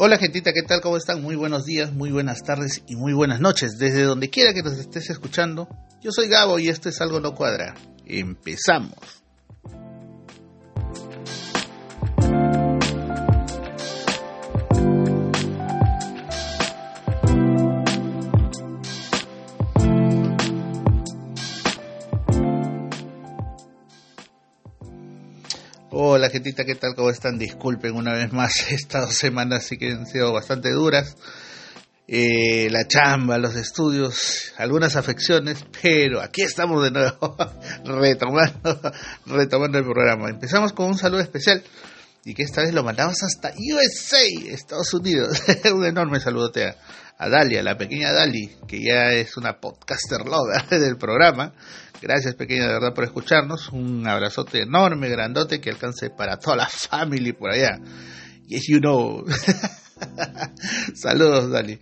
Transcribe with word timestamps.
Hola 0.00 0.16
gentita, 0.16 0.52
¿qué 0.52 0.62
tal? 0.62 0.80
¿Cómo 0.80 0.96
están? 0.96 1.20
Muy 1.20 1.34
buenos 1.34 1.64
días, 1.64 1.92
muy 1.92 2.12
buenas 2.12 2.44
tardes 2.44 2.84
y 2.86 2.94
muy 2.94 3.12
buenas 3.12 3.40
noches. 3.40 3.78
Desde 3.78 4.04
donde 4.04 4.30
quiera 4.30 4.54
que 4.54 4.62
nos 4.62 4.78
estés 4.78 5.10
escuchando, 5.10 5.68
yo 6.00 6.12
soy 6.12 6.28
Gabo 6.28 6.60
y 6.60 6.68
esto 6.68 6.88
es 6.88 7.00
Algo 7.00 7.18
No 7.18 7.34
Cuadra. 7.34 7.74
Empezamos. 8.06 9.24
Hola 26.18 26.30
gentita, 26.30 26.64
¿qué 26.64 26.74
tal? 26.74 26.96
¿Cómo 26.96 27.10
están? 27.10 27.38
Disculpen 27.38 27.94
una 27.94 28.12
vez 28.12 28.32
más, 28.32 28.66
estas 28.72 29.06
dos 29.06 29.14
semanas 29.14 29.62
sí 29.62 29.78
que 29.78 29.92
han 29.92 30.04
sido 30.04 30.32
bastante 30.32 30.72
duras. 30.72 31.16
Eh, 32.08 32.68
la 32.72 32.88
chamba, 32.88 33.38
los 33.38 33.54
estudios, 33.54 34.52
algunas 34.56 34.96
afecciones, 34.96 35.64
pero 35.80 36.20
aquí 36.20 36.42
estamos 36.42 36.82
de 36.82 36.90
nuevo 36.90 37.36
retomando, 37.84 38.80
retomando 39.26 39.78
el 39.78 39.84
programa. 39.84 40.28
Empezamos 40.28 40.72
con 40.72 40.86
un 40.86 40.98
saludo 40.98 41.20
especial 41.20 41.62
y 42.28 42.34
que 42.34 42.42
esta 42.42 42.60
vez 42.60 42.74
lo 42.74 42.84
mandamos 42.84 43.22
hasta 43.22 43.54
USA, 43.56 44.52
Estados 44.52 44.92
Unidos. 44.92 45.42
un 45.74 45.86
enorme 45.86 46.20
saludote 46.20 46.74
a, 47.16 47.28
Dalia, 47.30 47.62
la 47.62 47.78
pequeña 47.78 48.12
Dali, 48.12 48.50
que 48.66 48.82
ya 48.82 49.14
es 49.14 49.38
una 49.38 49.58
podcaster 49.58 50.26
lover 50.26 50.68
del 50.78 50.98
programa. 50.98 51.54
Gracias, 52.02 52.34
pequeña, 52.34 52.66
de 52.66 52.72
verdad, 52.74 52.92
por 52.92 53.04
escucharnos. 53.04 53.70
Un 53.70 54.06
abrazote 54.06 54.60
enorme, 54.60 55.08
grandote, 55.08 55.58
que 55.58 55.70
alcance 55.70 56.10
para 56.10 56.36
toda 56.36 56.56
la 56.56 56.68
family 56.68 57.32
por 57.32 57.50
allá. 57.50 57.78
Yes, 58.46 58.66
you 58.68 58.78
know. 58.78 59.24
Saludos, 60.94 61.50
Dali. 61.50 61.80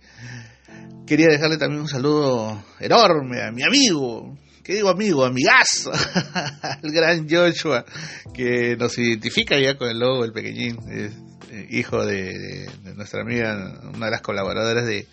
Quería 1.05 1.27
dejarle 1.27 1.57
también 1.57 1.81
un 1.81 1.89
saludo 1.89 2.63
enorme 2.79 3.43
a 3.43 3.51
mi 3.51 3.63
amigo, 3.63 4.37
¿qué 4.67 4.73
digo 4.73 4.89
amigo? 4.89 5.23
Amigazo, 5.23 5.93
al 6.61 6.91
gran 6.91 7.25
Joshua, 7.29 7.85
que 8.33 8.75
nos 8.75 8.97
identifica 8.97 9.57
ya 9.57 9.77
con 9.77 9.87
el 9.87 9.97
logo, 9.97 10.25
el 10.25 10.33
pequeñín, 10.33 10.77
eh, 10.89 11.09
hijo 11.69 12.05
de, 12.05 12.67
de, 12.83 12.93
nuestra 12.93 13.21
amiga, 13.21 13.79
una 13.95 14.07
de 14.07 14.11
las 14.11 14.21
colaboradoras 14.21 14.85
de, 14.85 15.07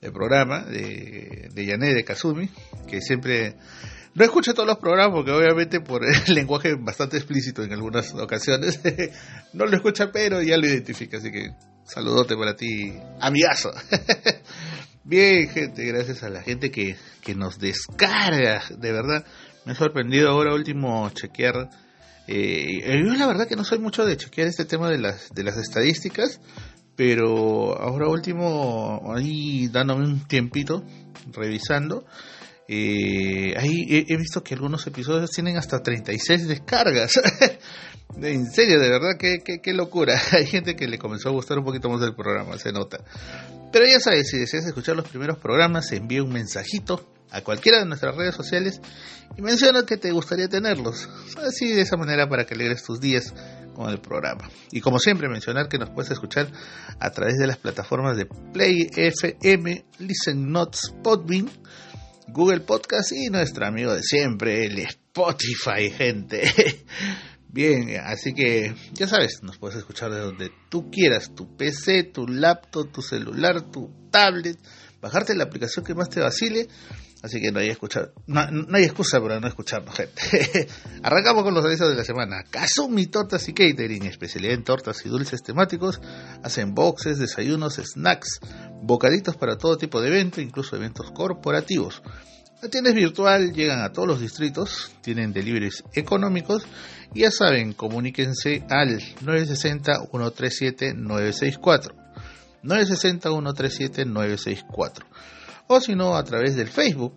del 0.00 0.10
programa, 0.10 0.64
de, 0.64 1.50
de 1.52 1.66
Yané 1.66 1.92
de 1.92 2.02
Kazumi, 2.02 2.48
que 2.88 3.02
siempre 3.02 3.56
no 4.14 4.24
escucha 4.24 4.54
todos 4.54 4.66
los 4.66 4.78
programas 4.78 5.14
porque 5.14 5.32
obviamente 5.32 5.80
por 5.80 6.02
el 6.02 6.22
lenguaje 6.34 6.74
bastante 6.74 7.18
explícito 7.18 7.62
en 7.62 7.74
algunas 7.74 8.14
ocasiones 8.14 8.80
no 9.52 9.66
lo 9.66 9.76
escucha 9.76 10.12
pero 10.12 10.40
ya 10.40 10.56
lo 10.56 10.66
identifica, 10.66 11.18
así 11.18 11.30
que 11.30 11.50
saludote 11.84 12.36
para 12.36 12.56
ti, 12.56 12.94
amigazo. 13.20 13.70
Bien, 15.06 15.50
gente, 15.50 15.84
gracias 15.84 16.22
a 16.22 16.30
la 16.30 16.40
gente 16.40 16.70
que, 16.70 16.96
que 17.20 17.34
nos 17.34 17.58
descarga, 17.58 18.62
de 18.70 18.90
verdad. 18.90 19.26
Me 19.66 19.72
ha 19.72 19.74
sorprendido 19.74 20.30
ahora 20.30 20.54
último 20.54 21.10
chequear. 21.10 21.68
Eh, 22.26 23.02
yo 23.04 23.12
la 23.12 23.26
verdad 23.26 23.46
que 23.46 23.54
no 23.54 23.64
soy 23.64 23.78
mucho 23.80 24.06
de 24.06 24.16
chequear 24.16 24.48
este 24.48 24.64
tema 24.64 24.88
de 24.88 24.96
las, 24.96 25.28
de 25.34 25.44
las 25.44 25.58
estadísticas, 25.58 26.40
pero 26.96 27.78
ahora 27.78 28.08
último, 28.08 29.12
ahí 29.14 29.68
dándome 29.68 30.06
un 30.06 30.26
tiempito, 30.26 30.82
revisando, 31.32 32.06
eh, 32.66 33.54
ahí 33.58 34.06
he, 34.08 34.16
visto 34.16 34.42
que 34.42 34.54
algunos 34.54 34.86
episodios 34.86 35.30
tienen 35.32 35.58
hasta 35.58 35.82
36 35.82 36.48
descargas. 36.48 37.20
en 38.22 38.46
serio, 38.50 38.80
de 38.80 38.88
verdad, 38.88 39.18
qué, 39.18 39.40
qué, 39.44 39.60
qué, 39.62 39.74
locura. 39.74 40.18
Hay 40.32 40.46
gente 40.46 40.76
que 40.76 40.88
le 40.88 40.96
comenzó 40.96 41.28
a 41.28 41.32
gustar 41.32 41.58
un 41.58 41.64
poquito 41.64 41.90
más 41.90 42.00
del 42.00 42.14
programa, 42.14 42.56
se 42.56 42.72
nota. 42.72 43.04
Pero 43.74 43.86
ya 43.86 43.98
sabes, 43.98 44.28
si 44.30 44.38
deseas 44.38 44.66
escuchar 44.66 44.94
los 44.94 45.08
primeros 45.08 45.36
programas, 45.36 45.90
envía 45.90 46.22
un 46.22 46.32
mensajito 46.32 47.10
a 47.32 47.40
cualquiera 47.40 47.80
de 47.80 47.86
nuestras 47.86 48.14
redes 48.14 48.36
sociales 48.36 48.80
y 49.36 49.42
menciona 49.42 49.84
que 49.84 49.96
te 49.96 50.12
gustaría 50.12 50.48
tenerlos. 50.48 51.08
Así 51.44 51.72
de 51.72 51.80
esa 51.80 51.96
manera 51.96 52.28
para 52.28 52.46
que 52.46 52.54
alegres 52.54 52.84
tus 52.84 53.00
días 53.00 53.34
con 53.74 53.90
el 53.90 53.98
programa. 53.98 54.48
Y 54.70 54.80
como 54.80 55.00
siempre, 55.00 55.28
mencionar 55.28 55.68
que 55.68 55.78
nos 55.78 55.90
puedes 55.90 56.12
escuchar 56.12 56.52
a 57.00 57.10
través 57.10 57.36
de 57.36 57.48
las 57.48 57.56
plataformas 57.56 58.16
de 58.16 58.26
Play 58.26 58.90
FM, 58.94 59.84
Listen 59.98 60.52
Notes, 60.52 60.94
Podbean, 61.02 61.50
Google 62.28 62.60
Podcast 62.60 63.10
y 63.10 63.28
nuestro 63.28 63.66
amigo 63.66 63.92
de 63.92 64.04
siempre, 64.04 64.66
el 64.66 64.78
Spotify, 64.78 65.90
gente. 65.90 66.44
Bien, 67.54 68.00
así 68.02 68.34
que 68.34 68.74
ya 68.94 69.06
sabes, 69.06 69.44
nos 69.44 69.58
puedes 69.58 69.76
escuchar 69.76 70.10
de 70.10 70.18
donde 70.18 70.50
tú 70.68 70.90
quieras, 70.90 71.36
tu 71.36 71.56
PC, 71.56 72.02
tu 72.02 72.26
laptop, 72.26 72.90
tu 72.90 73.00
celular, 73.00 73.70
tu 73.70 74.08
tablet, 74.10 74.58
bajarte 75.00 75.36
la 75.36 75.44
aplicación 75.44 75.84
que 75.84 75.94
más 75.94 76.10
te 76.10 76.18
vacile. 76.18 76.66
Así 77.22 77.40
que 77.40 77.52
no 77.52 77.60
hay, 77.60 77.68
escuchar, 77.68 78.12
no, 78.26 78.40
hay 78.40 78.82
excusa 78.82 79.20
para 79.20 79.38
no 79.38 79.46
escucharnos, 79.46 79.94
gente. 79.94 80.68
Arrancamos 81.04 81.44
con 81.44 81.54
los 81.54 81.64
avisos 81.64 81.88
de 81.88 81.94
la 81.94 82.02
semana. 82.02 82.42
Kazumi 82.50 83.06
Tortas 83.06 83.48
y 83.48 83.54
Catering, 83.54 84.06
especialidad 84.06 84.54
en 84.54 84.64
tortas 84.64 85.06
y 85.06 85.08
dulces 85.08 85.40
temáticos. 85.44 86.00
Hacen 86.42 86.74
boxes, 86.74 87.20
desayunos, 87.20 87.76
snacks, 87.76 88.40
bocaditos 88.82 89.36
para 89.36 89.56
todo 89.56 89.78
tipo 89.78 90.02
de 90.02 90.08
evento, 90.08 90.40
incluso 90.40 90.74
eventos 90.74 91.12
corporativos. 91.12 92.02
La 92.64 92.70
tienda 92.70 92.88
es 92.88 92.96
virtual, 92.96 93.52
llegan 93.52 93.82
a 93.82 93.92
todos 93.92 94.08
los 94.08 94.22
distritos, 94.22 94.90
tienen 95.02 95.34
deliveries 95.34 95.84
económicos 95.92 96.66
y 97.12 97.20
ya 97.20 97.30
saben, 97.30 97.74
comuníquense 97.74 98.64
al 98.70 98.98
960-137-964. 99.20 101.94
960-137-964. 102.62 105.04
O 105.66 105.78
si 105.78 105.94
no, 105.94 106.16
a 106.16 106.24
través 106.24 106.56
del 106.56 106.68
Facebook 106.68 107.16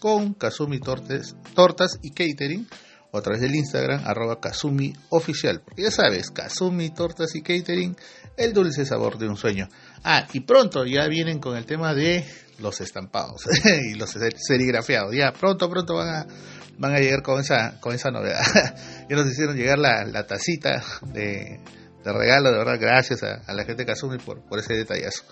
con 0.00 0.34
Kazumi 0.34 0.80
Tortes, 0.80 1.36
Tortas 1.54 2.00
y 2.02 2.10
Catering 2.10 2.66
o 3.12 3.18
a 3.18 3.22
través 3.22 3.40
del 3.40 3.54
Instagram 3.54 4.02
arroba 4.04 4.40
Kazumi 4.40 4.92
Oficial. 5.10 5.60
Porque 5.60 5.82
ya 5.82 5.92
sabes, 5.92 6.32
Kazumi 6.32 6.90
Tortas 6.90 7.36
y 7.36 7.42
Catering, 7.42 7.96
el 8.36 8.52
dulce 8.52 8.84
sabor 8.84 9.18
de 9.18 9.28
un 9.28 9.36
sueño. 9.36 9.68
Ah, 10.04 10.26
y 10.32 10.40
pronto 10.40 10.84
ya 10.84 11.06
vienen 11.08 11.38
con 11.38 11.56
el 11.56 11.66
tema 11.66 11.94
de 11.94 12.24
los 12.58 12.80
estampados 12.80 13.44
y 13.90 13.94
los 13.94 14.10
serigrafiados. 14.10 15.14
Ya 15.14 15.32
pronto, 15.32 15.68
pronto 15.68 15.94
van 15.94 16.08
a, 16.08 16.26
van 16.78 16.94
a 16.94 16.98
llegar 16.98 17.22
con 17.22 17.40
esa, 17.40 17.78
con 17.80 17.94
esa 17.94 18.10
novedad. 18.10 18.42
ya 19.08 19.16
nos 19.16 19.26
hicieron 19.26 19.56
llegar 19.56 19.78
la, 19.78 20.04
la 20.04 20.26
tacita 20.26 20.82
de, 21.12 21.60
de, 22.04 22.12
regalo, 22.12 22.50
de 22.50 22.58
verdad, 22.58 22.78
gracias 22.80 23.22
a, 23.22 23.52
la 23.52 23.64
gente 23.64 23.82
de 23.82 23.86
Kazumi 23.86 24.18
por, 24.18 24.42
por 24.42 24.58
ese 24.58 24.74
detallazo. 24.74 25.24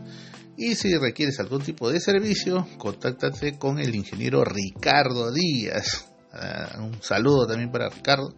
y 0.55 0.75
si 0.75 0.97
requieres 0.97 1.41
algún 1.41 1.63
tipo 1.63 1.91
de 1.91 1.99
servicio, 1.99 2.65
contáctate 2.77 3.57
con 3.57 3.79
el 3.79 3.93
ingeniero 3.93 4.45
Ricardo 4.45 5.33
Díaz. 5.33 6.05
Uh, 6.31 6.81
un 6.81 7.03
saludo 7.03 7.45
también 7.45 7.73
para 7.73 7.89
Ricardo 7.89 8.33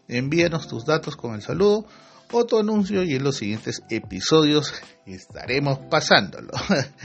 envíanos 0.09 0.69
tus 0.69 0.87
datos 0.87 1.17
con 1.17 1.35
el 1.35 1.43
saludo 1.43 1.87
otro 2.35 2.59
anuncio 2.59 3.03
y 3.03 3.15
en 3.15 3.25
los 3.25 3.37
siguientes 3.37 3.83
episodios 3.91 4.75
estaremos 5.07 5.79
pasándolo. 5.91 6.53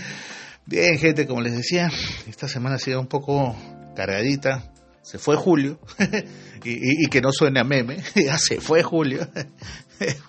Bien, 0.65 0.97
gente, 0.97 1.25
como 1.25 1.41
les 1.41 1.55
decía, 1.55 1.89
esta 2.27 2.47
semana 2.47 2.75
ha 2.75 2.79
sido 2.79 2.99
un 2.99 3.07
poco 3.07 3.55
cargadita. 3.95 4.71
Se 5.01 5.17
fue 5.17 5.35
Julio, 5.35 5.79
y, 6.63 7.07
que 7.07 7.21
no 7.21 7.31
suene 7.31 7.59
a 7.59 7.63
meme, 7.63 7.97
ya 8.15 8.37
se 8.37 8.59
fue 8.61 8.83
Julio, 8.83 9.27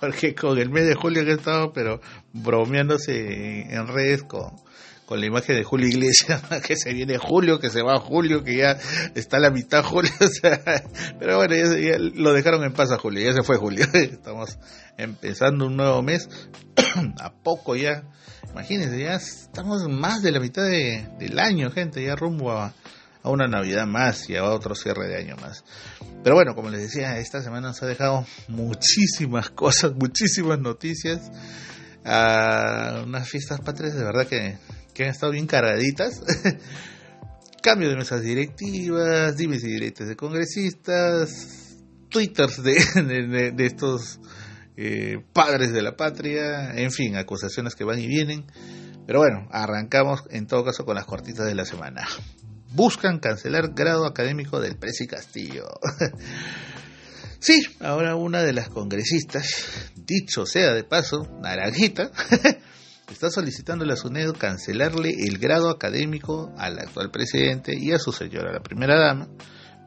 porque 0.00 0.34
con 0.34 0.58
el 0.58 0.70
mes 0.70 0.86
de 0.86 0.94
julio 0.94 1.24
que 1.24 1.32
he 1.32 1.34
estado, 1.34 1.72
pero 1.72 2.00
bromeándose 2.32 3.62
en 3.68 3.86
redes 3.88 4.22
con, 4.22 4.52
con 5.10 5.18
la 5.18 5.26
imagen 5.26 5.56
de 5.56 5.64
Julio 5.64 5.88
Iglesias, 5.88 6.40
que 6.64 6.76
se 6.76 6.94
viene 6.94 7.18
Julio, 7.18 7.58
que 7.58 7.68
se 7.68 7.82
va 7.82 7.98
Julio, 7.98 8.44
que 8.44 8.58
ya 8.58 8.78
está 9.16 9.40
la 9.40 9.50
mitad 9.50 9.82
Julio, 9.82 10.12
pero 11.18 11.36
bueno, 11.36 11.56
ya, 11.56 11.98
lo 11.98 12.32
dejaron 12.32 12.62
en 12.62 12.72
paz 12.72 12.92
a 12.92 12.96
Julio, 12.96 13.20
ya 13.20 13.32
se 13.32 13.42
fue 13.42 13.56
Julio, 13.56 13.86
estamos 13.92 14.56
empezando 14.96 15.66
un 15.66 15.76
nuevo 15.76 16.00
mes, 16.00 16.28
a 17.20 17.32
poco 17.32 17.74
ya, 17.74 18.04
imagínense, 18.52 19.00
ya 19.00 19.14
estamos 19.16 19.82
más 19.88 20.22
de 20.22 20.30
la 20.30 20.38
mitad 20.38 20.62
del 20.62 21.38
año, 21.40 21.72
gente, 21.72 22.04
ya 22.04 22.14
rumbo 22.14 22.52
a, 22.52 22.72
a 23.24 23.30
una 23.30 23.48
Navidad 23.48 23.88
más 23.88 24.30
y 24.30 24.36
a 24.36 24.44
otro 24.44 24.76
cierre 24.76 25.08
de 25.08 25.16
año 25.16 25.34
más. 25.40 25.64
Pero 26.22 26.36
bueno, 26.36 26.54
como 26.54 26.70
les 26.70 26.82
decía, 26.82 27.18
esta 27.18 27.42
semana 27.42 27.66
nos 27.66 27.82
ha 27.82 27.86
dejado 27.86 28.24
muchísimas 28.46 29.50
cosas, 29.50 29.92
muchísimas 29.92 30.60
noticias. 30.60 31.32
a 32.04 33.02
unas 33.04 33.28
fiestas 33.28 33.60
patrias 33.60 33.94
de 33.94 34.04
verdad 34.04 34.28
que 34.28 34.56
que 34.94 35.04
han 35.04 35.10
estado 35.10 35.32
bien 35.32 35.46
cargaditas. 35.46 36.22
Cambio 37.62 37.90
de 37.90 37.96
mesas 37.96 38.22
directivas, 38.22 39.36
dimes 39.36 39.62
y 39.64 39.68
directos 39.68 40.08
de 40.08 40.16
congresistas, 40.16 41.76
twitters 42.08 42.62
de, 42.62 43.52
de, 43.52 43.66
estos 43.66 44.18
eh, 44.76 45.22
padres 45.32 45.72
de 45.72 45.82
la 45.82 45.96
patria, 45.96 46.72
en 46.74 46.90
fin, 46.90 47.16
acusaciones 47.16 47.74
que 47.74 47.84
van 47.84 47.98
y 47.98 48.06
vienen. 48.06 48.46
Pero 49.06 49.20
bueno, 49.20 49.48
arrancamos 49.50 50.22
en 50.30 50.46
todo 50.46 50.64
caso 50.64 50.84
con 50.84 50.94
las 50.94 51.04
cortitas 51.04 51.46
de 51.46 51.54
la 51.54 51.64
semana. 51.64 52.06
Buscan 52.72 53.18
cancelar 53.18 53.74
grado 53.74 54.06
académico 54.06 54.60
del 54.60 54.76
Presi 54.76 55.06
Castillo. 55.06 55.66
sí, 57.40 57.60
ahora 57.80 58.14
una 58.14 58.42
de 58.42 58.52
las 58.52 58.68
congresistas, 58.68 59.92
dicho 59.96 60.46
sea 60.46 60.72
de 60.72 60.84
paso, 60.84 61.28
Naranjita, 61.42 62.12
está 63.10 63.30
solicitando 63.30 63.90
a 63.90 63.96
SUNED 63.96 64.32
cancelarle 64.32 65.10
el 65.26 65.38
grado 65.38 65.70
académico 65.70 66.52
al 66.56 66.78
actual 66.78 67.10
presidente 67.10 67.76
y 67.76 67.92
a 67.92 67.98
su 67.98 68.12
señora, 68.12 68.52
la 68.52 68.62
primera 68.62 68.98
dama, 68.98 69.28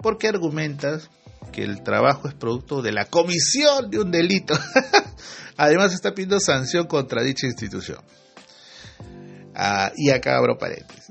porque 0.01 0.27
argumentas 0.27 1.09
que 1.51 1.63
el 1.63 1.83
trabajo 1.83 2.27
es 2.27 2.33
producto 2.33 2.81
de 2.81 2.91
la 2.91 3.05
comisión 3.05 3.89
de 3.89 3.99
un 3.99 4.11
delito. 4.11 4.53
Además 5.57 5.93
está 5.93 6.13
pidiendo 6.13 6.39
sanción 6.39 6.87
contra 6.87 7.23
dicha 7.23 7.47
institución. 7.47 7.99
Ah, 9.55 9.91
y 9.95 10.09
acá 10.09 10.37
abro 10.37 10.57
paréntesis. 10.57 11.05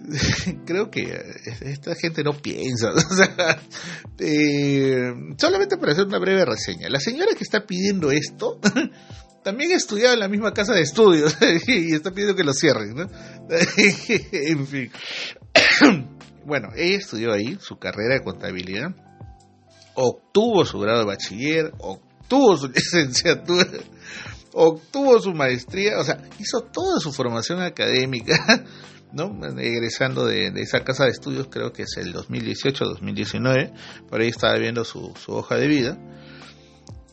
Creo 0.67 0.91
que 0.91 1.17
esta 1.61 1.95
gente 1.95 2.23
no 2.23 2.33
piensa. 2.35 2.91
Eh, 4.25 5.13
solamente 5.37 5.77
para 5.79 5.93
hacer 5.93 6.07
una 6.07 6.21
breve 6.21 6.45
reseña. 6.45 6.89
La 6.89 7.01
señora 7.01 7.35
que 7.37 7.43
está 7.43 7.67
pidiendo 7.67 8.13
esto 8.13 8.61
también 9.43 9.73
estudiado 9.73 10.15
en 10.15 10.21
la 10.21 10.29
misma 10.29 10.53
casa 10.53 10.73
de 10.75 10.83
estudios 10.83 11.37
y 11.67 11.95
está 11.95 12.11
pidiendo 12.11 12.37
que 12.37 12.45
lo 12.45 12.53
cierren, 12.53 12.95
¿no? 12.95 13.07
en 14.33 14.67
fin. 14.67 14.91
bueno, 16.47 16.69
ella 16.77 16.99
estudió 16.99 17.33
ahí 17.33 17.59
su 17.61 17.79
carrera 17.79 18.15
de 18.15 18.23
contabilidad, 18.23 18.95
obtuvo 19.95 20.65
su 20.65 20.79
grado 20.79 21.01
de 21.01 21.05
bachiller, 21.07 21.73
obtuvo 21.79 22.57
su 22.57 22.69
licenciatura, 22.75 23.67
obtuvo 24.53 25.21
su 25.21 25.33
maestría, 25.33 25.99
o 25.99 26.05
sea, 26.05 26.23
hizo 26.39 26.61
toda 26.73 27.01
su 27.01 27.13
formación 27.13 27.61
académica, 27.61 28.65
¿no? 29.13 29.39
Egresando 29.59 30.27
de, 30.27 30.53
esa 30.57 30.85
casa 30.85 31.05
de 31.05 31.11
estudios, 31.11 31.49
creo 31.51 31.73
que 31.73 31.83
es 31.83 31.97
el 31.99 32.15
2018-2019, 32.15 33.73
por 34.09 34.21
ahí 34.21 34.29
estaba 34.29 34.57
viendo 34.59 34.85
su, 34.85 35.13
su 35.23 35.33
hoja 35.33 35.57
de 35.57 35.69
vida 35.69 35.99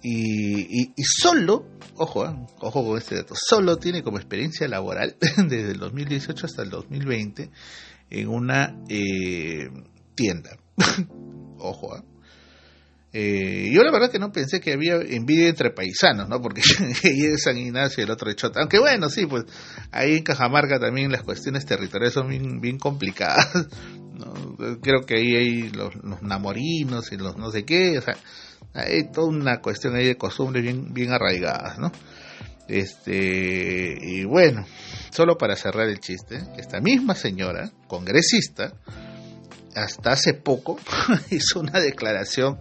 y, 0.02 0.94
solo, 1.04 1.66
ojo, 1.96 2.26
eh, 2.26 2.36
ojo 2.62 2.86
con 2.86 2.98
este 2.98 3.16
dato, 3.16 3.34
solo 3.36 3.78
tiene 3.78 4.04
como 4.04 4.18
experiencia 4.18 4.68
laboral 4.68 5.16
desde 5.38 5.72
el 5.72 5.80
2018 5.80 6.46
hasta 6.46 6.64
el 6.64 6.70
2020 6.70 7.50
en 8.10 8.28
una 8.28 8.84
eh, 8.90 9.70
tienda. 10.16 10.58
ojo, 11.58 11.98
¿eh? 11.98 12.02
Eh, 13.12 13.72
yo 13.74 13.82
la 13.82 13.92
verdad 13.92 14.12
que 14.12 14.20
no 14.20 14.32
pensé 14.32 14.60
que 14.60 14.74
había 14.74 14.98
envidia 14.98 15.50
entre 15.50 15.72
paisanos, 15.72 16.30
¿no? 16.30 16.42
Porque 16.42 16.62
ella 17.04 17.34
es 17.34 17.44
San 17.44 17.58
Ignacio 17.58 18.04
y 18.04 18.06
el 18.06 18.12
otro 18.12 18.30
de 18.30 18.36
Chota. 18.36 18.60
Aunque 18.60 18.80
bueno, 18.80 19.10
sí, 19.10 19.26
pues 19.26 19.46
ahí 19.92 20.18
en 20.18 20.24
Cajamarca 20.24 20.80
también 20.80 21.12
las 21.12 21.24
cuestiones 21.24 21.66
territoriales 21.66 22.14
son 22.14 22.28
bien, 22.62 22.78
complicadas. 22.78 23.68
Creo 24.82 25.06
que 25.08 25.16
ahí 25.16 25.36
hay 25.36 25.70
los, 25.70 25.96
los 26.04 26.22
namorinos 26.22 27.12
y 27.12 27.18
los 27.18 27.38
no 27.38 27.50
sé 27.52 27.66
qué, 27.66 27.98
o 27.98 28.02
sea, 28.02 28.16
hay 28.74 29.12
toda 29.12 29.28
una 29.28 29.62
cuestión 29.62 29.96
ahí 29.96 30.06
de 30.06 30.18
costumbres 30.18 30.64
bien, 30.64 30.94
bien 30.94 31.12
arraigadas, 31.12 31.80
¿no? 31.80 31.92
Este, 32.68 33.98
y 34.00 34.26
bueno, 34.26 34.66
solo 35.10 35.38
para 35.38 35.56
cerrar 35.56 35.90
el 35.90 36.00
chiste, 36.00 36.40
esta 36.58 36.80
misma 36.80 37.16
señora, 37.16 37.72
congresista, 37.88 38.74
hasta 39.76 40.12
hace 40.12 40.34
poco 40.34 40.80
hizo 41.32 41.60
una 41.60 41.80
declaración 41.80 42.60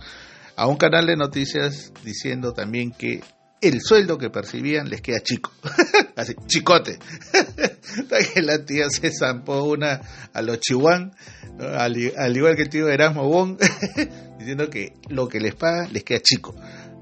a 0.57 0.67
un 0.67 0.77
canal 0.77 1.07
de 1.07 1.17
noticias 1.17 1.93
diciendo 2.05 2.53
también 2.53 2.91
que 2.91 3.23
el 3.61 3.81
sueldo 3.81 4.19
que 4.19 4.31
percibían 4.31 4.89
les 4.89 5.01
queda 5.01 5.21
chico, 5.21 5.53
así, 6.17 6.35
chicote. 6.47 6.99
la 8.43 8.65
tía 8.65 8.89
se 8.91 9.11
zampó 9.11 9.65
una 9.65 10.01
a 10.33 10.43
los 10.43 10.61
chihuán, 10.61 11.13
al, 11.59 11.97
igual 11.97 12.57
que 12.57 12.63
el 12.63 12.69
tío 12.69 12.89
Erasmo 12.89 13.29
Bon, 13.29 13.59
diciendo 14.39 14.71
que 14.71 14.95
lo 15.09 15.29
que 15.29 15.41
les 15.41 15.55
paga 15.55 15.89
les 15.89 16.05
queda 16.05 16.21
chico. 16.21 16.55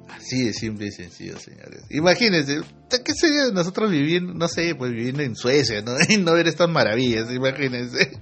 Así 0.09 0.45
de 0.45 0.53
simple 0.53 0.87
y 0.87 0.91
sencillo, 0.91 1.39
señores. 1.39 1.85
Imagínense, 1.91 2.61
¿qué 2.91 3.13
sería 3.15 3.51
nosotros 3.53 3.91
viviendo, 3.91 4.35
no 4.35 4.49
sé, 4.49 4.75
pues 4.75 4.91
viviendo 4.91 5.23
en 5.23 5.37
Suecia, 5.37 5.83
¿no? 5.83 5.95
No 6.21 6.33
ver 6.33 6.49
estas 6.49 6.69
maravillas, 6.69 7.31
imagínense. 7.33 8.19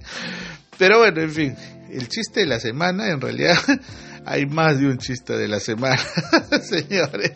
Pero 0.77 0.99
bueno, 0.99 1.21
en 1.21 1.31
fin, 1.31 1.55
el 1.89 2.07
chiste 2.07 2.41
de 2.41 2.45
la 2.47 2.59
semana 2.59 3.09
en 3.09 3.21
realidad 3.21 3.57
hay 4.25 4.45
más 4.45 4.79
de 4.79 4.87
un 4.87 4.97
chiste 4.97 5.37
de 5.37 5.47
la 5.47 5.59
semana, 5.59 6.01
señores. 6.61 7.33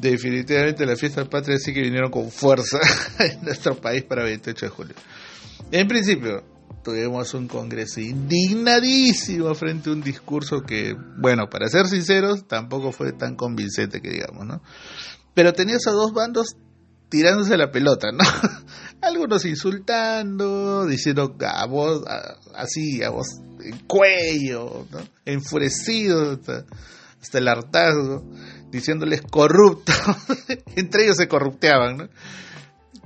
Definitivamente 0.00 0.84
la 0.84 0.96
fiesta 0.96 1.24
patria 1.24 1.58
sí 1.58 1.72
que 1.72 1.80
vinieron 1.80 2.10
con 2.10 2.30
fuerza 2.30 2.78
en 3.20 3.42
nuestro 3.42 3.76
país 3.76 4.02
para 4.02 4.22
el 4.22 4.28
28 4.28 4.66
de 4.66 4.70
julio. 4.70 4.94
En 5.70 5.86
principio, 5.86 6.44
tuvimos 6.82 7.34
un 7.34 7.48
congreso 7.48 8.00
indignadísimo 8.00 9.54
frente 9.54 9.90
a 9.90 9.92
un 9.92 10.02
discurso 10.02 10.62
que, 10.62 10.94
bueno, 11.18 11.48
para 11.48 11.68
ser 11.68 11.86
sinceros, 11.86 12.46
tampoco 12.46 12.92
fue 12.92 13.12
tan 13.12 13.36
convincente 13.36 14.00
que 14.00 14.10
digamos, 14.10 14.46
¿no? 14.46 14.62
Pero 15.34 15.52
tenías 15.52 15.86
a 15.86 15.90
dos 15.90 16.12
bandos 16.12 16.56
tirándose 17.08 17.56
la 17.56 17.70
pelota, 17.70 18.12
¿no? 18.12 18.24
Algunos 19.02 19.44
insultando, 19.44 20.86
diciendo 20.86 21.36
a 21.46 21.66
vos, 21.66 22.02
así, 22.54 23.02
a 23.02 23.10
vos, 23.10 23.26
en 23.60 23.78
cuello, 23.86 24.86
¿no? 24.90 24.98
enfurecido 25.24 26.32
hasta, 27.20 27.38
el 27.38 27.48
hartazgo, 27.48 28.24
diciéndoles 28.70 29.22
corruptos, 29.22 29.96
entre 30.76 31.04
ellos 31.04 31.16
se 31.16 31.28
corrupteaban, 31.28 31.96
¿no? 31.96 32.08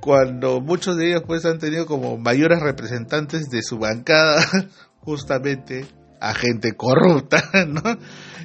Cuando 0.00 0.60
muchos 0.60 0.96
de 0.96 1.08
ellos 1.08 1.22
pues 1.26 1.44
han 1.44 1.58
tenido 1.58 1.84
como 1.84 2.16
mayores 2.16 2.60
representantes 2.60 3.50
de 3.50 3.62
su 3.62 3.78
bancada 3.78 4.46
justamente 5.00 5.86
a 6.20 6.34
gente 6.34 6.74
corrupta, 6.76 7.42
¿no? 7.66 7.98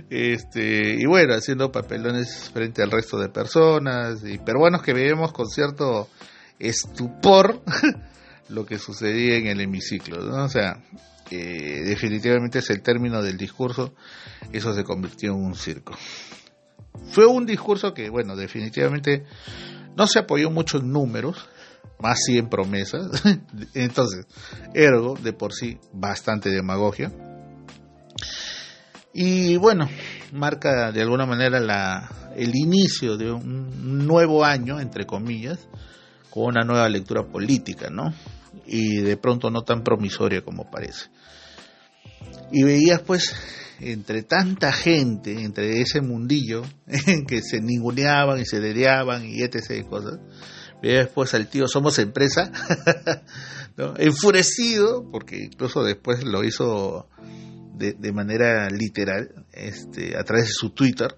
Este, 0.09 0.95
y 0.99 1.05
bueno, 1.05 1.33
haciendo 1.33 1.71
papelones 1.71 2.49
frente 2.53 2.83
al 2.83 2.91
resto 2.91 3.17
de 3.17 3.29
personas 3.29 4.23
y 4.23 4.37
peruanos 4.37 4.81
que 4.81 4.93
vemos 4.93 5.33
con 5.33 5.47
cierto 5.47 6.09
estupor 6.59 7.61
lo 8.49 8.65
que 8.65 8.77
sucedía 8.77 9.37
en 9.37 9.47
el 9.47 9.61
hemiciclo, 9.61 10.23
¿no? 10.23 10.45
O 10.45 10.49
sea, 10.49 10.79
eh, 11.31 11.81
definitivamente 11.83 12.59
es 12.59 12.69
el 12.69 12.81
término 12.81 13.21
del 13.21 13.37
discurso, 13.37 13.95
eso 14.51 14.73
se 14.73 14.83
convirtió 14.83 15.31
en 15.31 15.43
un 15.43 15.55
circo. 15.55 15.97
Fue 17.11 17.25
un 17.25 17.45
discurso 17.45 17.93
que, 17.93 18.09
bueno, 18.09 18.35
definitivamente 18.35 19.25
no 19.97 20.07
se 20.07 20.19
apoyó 20.19 20.51
mucho 20.51 20.77
en 20.77 20.91
números, 20.91 21.49
más 21.99 22.19
sí 22.25 22.37
en 22.37 22.47
promesas. 22.47 23.23
Entonces, 23.73 24.27
ergo, 24.73 25.15
de 25.21 25.33
por 25.33 25.53
sí, 25.53 25.79
bastante 25.93 26.49
demagogia. 26.49 27.11
Y 29.17 29.55
bueno, 29.55 29.89
marca 30.33 30.91
de 30.91 31.01
alguna 31.01 31.25
manera 31.25 32.09
el 32.35 32.53
inicio 32.53 33.15
de 33.15 33.31
un 33.31 34.05
nuevo 34.05 34.43
año, 34.43 34.81
entre 34.81 35.05
comillas, 35.05 35.69
con 36.29 36.47
una 36.47 36.65
nueva 36.65 36.89
lectura 36.89 37.23
política, 37.23 37.89
¿no? 37.89 38.13
Y 38.65 38.97
de 38.97 39.15
pronto 39.15 39.49
no 39.49 39.61
tan 39.61 39.85
promisoria 39.85 40.41
como 40.41 40.69
parece. 40.69 41.05
Y 42.51 42.63
veías 42.63 43.03
pues 43.03 43.33
entre 43.79 44.23
tanta 44.23 44.73
gente, 44.73 45.43
entre 45.43 45.79
ese 45.79 46.01
mundillo 46.01 46.63
en 46.85 47.25
que 47.25 47.41
se 47.41 47.61
ninguneaban 47.61 48.41
y 48.41 48.45
se 48.45 48.59
dedeaban 48.59 49.25
y 49.25 49.43
etc. 49.43 49.87
cosas, 49.87 50.19
veías 50.81 51.05
después 51.05 51.33
al 51.33 51.47
tío 51.47 51.69
Somos 51.69 51.99
Empresa, 51.99 52.51
enfurecido, 53.97 55.09
porque 55.09 55.37
incluso 55.37 55.85
después 55.85 56.25
lo 56.25 56.43
hizo 56.43 57.07
de, 57.77 57.93
de, 57.93 58.11
manera 58.11 58.69
literal, 58.69 59.45
este, 59.53 60.17
a 60.17 60.23
través 60.23 60.47
de 60.47 60.53
su 60.53 60.71
Twitter, 60.71 61.15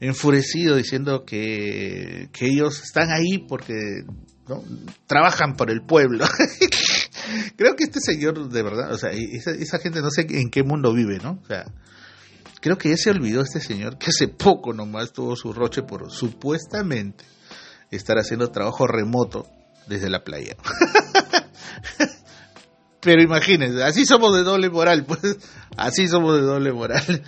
enfurecido 0.00 0.76
diciendo 0.76 1.24
que, 1.24 2.28
que 2.32 2.46
ellos 2.46 2.82
están 2.82 3.10
ahí 3.10 3.38
porque 3.38 3.74
¿no? 4.48 4.62
trabajan 5.06 5.56
por 5.56 5.70
el 5.70 5.82
pueblo. 5.82 6.24
creo 7.56 7.74
que 7.76 7.84
este 7.84 8.00
señor, 8.00 8.48
de 8.48 8.62
verdad, 8.62 8.92
o 8.92 8.98
sea, 8.98 9.10
esa, 9.10 9.50
esa, 9.50 9.78
gente 9.78 10.00
no 10.00 10.10
sé 10.10 10.26
en 10.28 10.50
qué 10.50 10.62
mundo 10.62 10.92
vive, 10.92 11.18
¿no? 11.18 11.40
O 11.42 11.46
sea, 11.46 11.66
creo 12.60 12.78
que 12.78 12.90
ya 12.90 12.96
se 12.96 13.10
olvidó 13.10 13.42
este 13.42 13.60
señor 13.60 13.98
que 13.98 14.10
hace 14.10 14.28
poco 14.28 14.72
nomás 14.72 15.12
tuvo 15.12 15.36
su 15.36 15.52
roche 15.52 15.82
por 15.82 16.10
supuestamente 16.10 17.24
estar 17.90 18.18
haciendo 18.18 18.50
trabajo 18.50 18.86
remoto 18.86 19.46
desde 19.86 20.10
la 20.10 20.22
playa. 20.22 20.56
Pero 23.00 23.22
imagínense, 23.22 23.82
así 23.82 24.04
somos 24.04 24.34
de 24.36 24.42
doble 24.42 24.70
moral, 24.70 25.04
pues, 25.08 25.38
así 25.76 26.08
somos 26.08 26.36
de 26.36 26.42
doble 26.42 26.72
moral. 26.72 27.22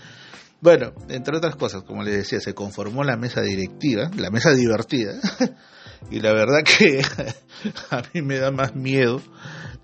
Bueno, 0.61 0.93
entre 1.09 1.37
otras 1.37 1.57
cosas, 1.57 1.83
como 1.85 2.03
les 2.03 2.15
decía, 2.15 2.41
se 2.41 2.55
conformó 2.55 3.03
la 3.03 3.17
mesa 3.17 3.41
directiva, 3.41 4.11
la 4.17 4.31
mesa 4.31 4.53
divertida, 4.53 5.15
y 6.11 6.21
la 6.21 6.33
verdad 6.33 6.63
que 6.65 7.01
a 7.91 8.03
mí 8.13 8.21
me 8.21 8.39
da 8.39 8.51
más 8.51 8.75
miedo 8.75 9.23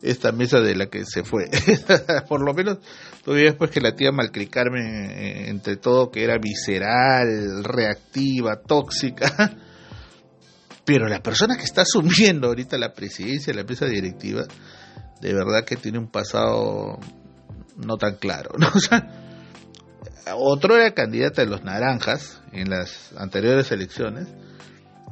esta 0.02 0.32
mesa 0.32 0.60
de 0.60 0.76
la 0.76 0.86
que 0.86 1.04
se 1.06 1.24
fue. 1.24 1.48
Por 2.28 2.44
lo 2.44 2.52
menos 2.52 2.78
todavía 3.24 3.46
después 3.50 3.70
que 3.70 3.80
la 3.80 3.94
tía 3.94 4.12
malcricarme 4.12 4.80
eh, 4.80 5.48
entre 5.48 5.76
todo 5.76 6.10
que 6.10 6.24
era 6.24 6.38
visceral, 6.38 7.64
reactiva, 7.64 8.60
tóxica. 8.60 9.56
Pero 10.84 11.08
la 11.08 11.20
persona 11.20 11.56
que 11.56 11.64
está 11.64 11.82
asumiendo 11.82 12.48
ahorita 12.48 12.78
la 12.78 12.92
presidencia 12.92 13.52
de 13.52 13.60
la 13.60 13.66
mesa 13.66 13.86
directiva, 13.86 14.44
de 15.20 15.34
verdad 15.34 15.64
que 15.64 15.76
tiene 15.76 15.98
un 15.98 16.08
pasado 16.08 16.98
no 17.76 17.96
tan 17.96 18.16
claro, 18.16 18.50
otro 20.34 20.76
era 20.76 20.92
candidata 20.94 21.42
de 21.42 21.48
los 21.48 21.62
naranjas 21.62 22.40
en 22.52 22.70
las 22.70 23.12
anteriores 23.16 23.70
elecciones, 23.70 24.28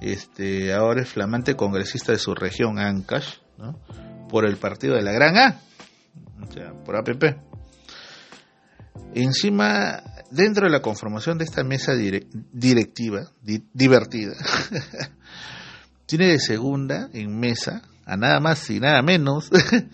este, 0.01 0.73
ahora 0.73 1.03
es 1.03 1.09
flamante 1.09 1.57
congresista 1.57 2.13
de 2.13 2.19
su 2.19 2.35
región, 2.35 2.79
Ancash, 2.79 3.37
¿no? 3.59 3.79
por 4.29 4.47
el 4.47 4.57
partido 4.57 4.95
de 4.97 5.03
la 5.03 5.13
Gran 5.13 5.37
A, 5.37 5.61
o 6.43 6.53
sea, 6.53 6.73
por 6.85 6.97
APP. 6.97 7.37
Encima, 9.15 10.03
dentro 10.31 10.67
de 10.67 10.73
la 10.73 10.83
conformación 10.83 11.39
de 11.39 11.45
esta 11.45 11.63
mesa 11.63 11.93
directiva, 11.95 13.31
divertida, 13.73 14.33
tiene 16.07 16.27
de 16.29 16.41
segunda 16.41 17.09
en 17.13 17.39
mesa 17.39 17.83
a 18.07 18.17
nada 18.17 18.41
más 18.41 18.69
y 18.71 18.81
nada 18.81 19.03
menos 19.03 19.51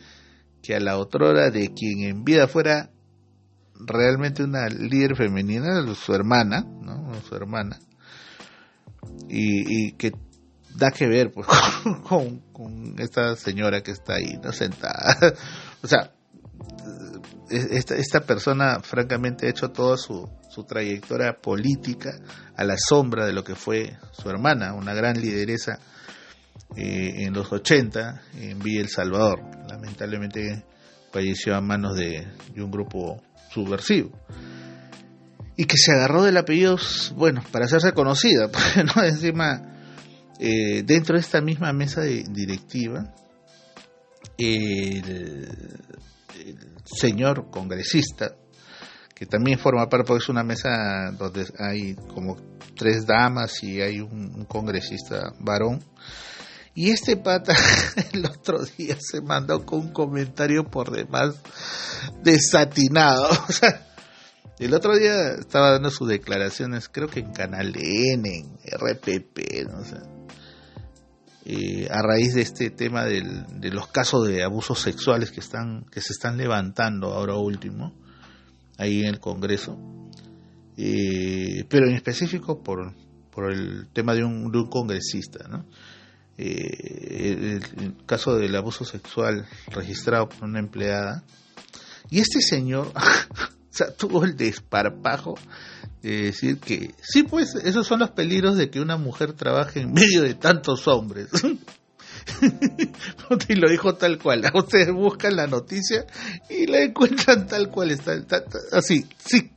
que 0.63 0.75
a 0.75 0.81
la 0.81 0.99
otrora 0.99 1.51
de 1.51 1.73
quien 1.73 2.09
en 2.09 2.25
vida 2.25 2.47
fuera 2.49 2.91
realmente 3.75 4.43
una 4.43 4.69
líder 4.69 5.17
femenina, 5.17 5.83
su 5.95 6.15
hermana, 6.15 6.61
¿no? 6.61 7.13
Su 7.27 7.35
hermana, 7.35 7.79
y, 9.29 9.93
que 9.93 10.13
da 10.75 10.91
que 10.91 11.07
ver 11.07 11.33
pues, 11.33 11.47
con, 12.05 12.95
esta 12.99 13.37
señora 13.37 13.83
que 13.83 13.93
está 13.93 14.15
ahí. 14.15 14.39
Sentada. 14.53 15.17
o 15.83 15.87
sea, 15.87 16.13
esta, 17.49 17.97
esta 17.97 18.21
persona 18.21 18.81
francamente 18.81 19.47
ha 19.47 19.51
hecho 19.51 19.71
toda 19.71 19.97
su, 19.97 20.29
su 20.51 20.65
trayectoria 20.65 21.39
política 21.41 22.11
a 22.57 22.65
la 22.65 22.77
sombra 22.77 23.25
de 23.25 23.33
lo 23.33 23.43
que 23.43 23.55
fue 23.55 23.97
su 24.13 24.29
hermana, 24.29 24.75
una 24.75 24.95
gran 24.95 25.21
lideresa 25.21 25.79
eh, 26.77 27.25
en 27.25 27.33
los 27.33 27.53
80 27.53 28.23
en 28.37 28.59
Villa 28.59 28.81
El 28.83 28.89
Salvador. 28.89 29.41
Lamentablemente 29.69 30.65
falleció 31.13 31.57
a 31.57 31.61
manos 31.61 31.97
de, 31.97 32.27
de 32.55 32.63
un 32.63 32.71
grupo 32.71 33.23
subversivo 33.53 34.11
y 35.61 35.67
que 35.67 35.77
se 35.77 35.93
agarró 35.93 36.23
del 36.23 36.39
apellido, 36.39 36.79
bueno, 37.17 37.43
para 37.53 37.67
hacerse 37.67 37.93
conocida, 37.93 38.49
no 38.97 39.03
encima 39.03 39.71
eh, 40.39 40.83
dentro 40.85 41.17
de 41.17 41.21
esta 41.21 41.43
misma 41.43 41.71
mesa 41.75 42.01
de, 42.01 42.25
directiva 42.31 43.13
el, 44.39 45.05
el, 45.05 46.59
señor 46.83 47.51
congresista 47.51 48.35
que 49.15 49.27
también 49.27 49.59
forma 49.59 49.87
parte 49.87 50.07
porque 50.07 50.23
es 50.23 50.31
una 50.31 50.43
mesa 50.43 51.13
donde 51.19 51.45
hay 51.59 51.95
como 52.15 52.39
tres 52.75 53.05
damas 53.07 53.63
y 53.63 53.83
hay 53.83 54.01
un, 54.01 54.33
un 54.35 54.47
congresista 54.47 55.35
varón 55.41 55.85
y 56.75 56.91
este 56.91 57.17
pata 57.17 57.55
el 58.13 58.25
otro 58.27 58.65
día 58.65 58.97
se 59.01 59.21
mandó 59.21 59.65
con 59.65 59.81
un 59.81 59.93
comentario 59.93 60.65
por 60.65 60.91
demás 60.91 61.35
desatinado 62.23 63.29
el 64.61 64.75
otro 64.75 64.97
día 64.97 65.33
estaba 65.39 65.71
dando 65.73 65.91
sus 65.91 66.07
declaraciones, 66.07 66.91
creo 66.91 67.09
que 67.09 67.21
en 67.21 67.33
Canal 67.33 67.75
N, 67.75 68.29
en 68.29 68.59
RPP, 68.71 69.39
no 69.71 69.85
sé. 69.85 69.97
Eh, 71.47 71.89
a 71.91 72.03
raíz 72.03 72.35
de 72.35 72.43
este 72.43 72.69
tema 72.69 73.07
de 73.07 73.71
los 73.71 73.87
casos 73.89 74.29
de 74.29 74.45
abusos 74.45 74.79
sexuales 74.79 75.31
que 75.31 75.41
están 75.41 75.87
que 75.91 76.03
se 76.03 76.13
están 76.13 76.37
levantando 76.37 77.15
ahora 77.15 77.37
último 77.37 77.95
ahí 78.77 79.01
en 79.01 79.07
el 79.07 79.21
Congreso, 79.21 79.79
eh, 80.77 81.65
pero 81.69 81.87
en 81.89 81.95
específico 81.95 82.63
por, 82.63 82.95
por 83.31 83.51
el 83.51 83.89
tema 83.95 84.15
de 84.15 84.25
un, 84.25 84.53
de 84.53 84.59
un 84.59 84.69
congresista, 84.69 85.49
¿no? 85.49 85.67
Eh, 86.43 87.61
el, 87.77 87.95
caso 88.07 88.37
del 88.37 88.57
abuso 88.57 88.87
sexual 88.87 89.47
registrado 89.67 90.31
por 90.31 90.45
una 90.45 90.59
empleada 90.59 91.23
y 92.09 92.21
este 92.21 92.41
señor 92.41 92.91
tuvo 93.99 94.25
el 94.25 94.39
desparpajo 94.39 95.35
de 96.01 96.23
decir 96.23 96.59
que 96.59 96.95
sí, 97.03 97.25
pues 97.25 97.57
esos 97.57 97.87
son 97.87 98.01
los 98.01 98.13
peligros 98.13 98.57
de 98.57 98.71
que 98.71 98.81
una 98.81 98.97
mujer 98.97 99.35
trabaje 99.35 99.81
en 99.81 99.93
medio 99.93 100.23
de 100.23 100.33
tantos 100.33 100.89
hombres. 100.89 101.29
y 103.49 103.55
lo 103.55 103.69
dijo 103.69 103.97
tal 103.97 104.19
cual. 104.19 104.43
Ustedes 104.55 104.95
buscan 104.95 105.37
la 105.37 105.47
noticia 105.47 106.07
y 106.49 106.67
la 106.67 106.83
encuentran 106.83 107.47
tal 107.49 107.71
cual 107.71 107.91
está, 107.91 108.15
así, 108.73 109.07
sí, 109.19 109.53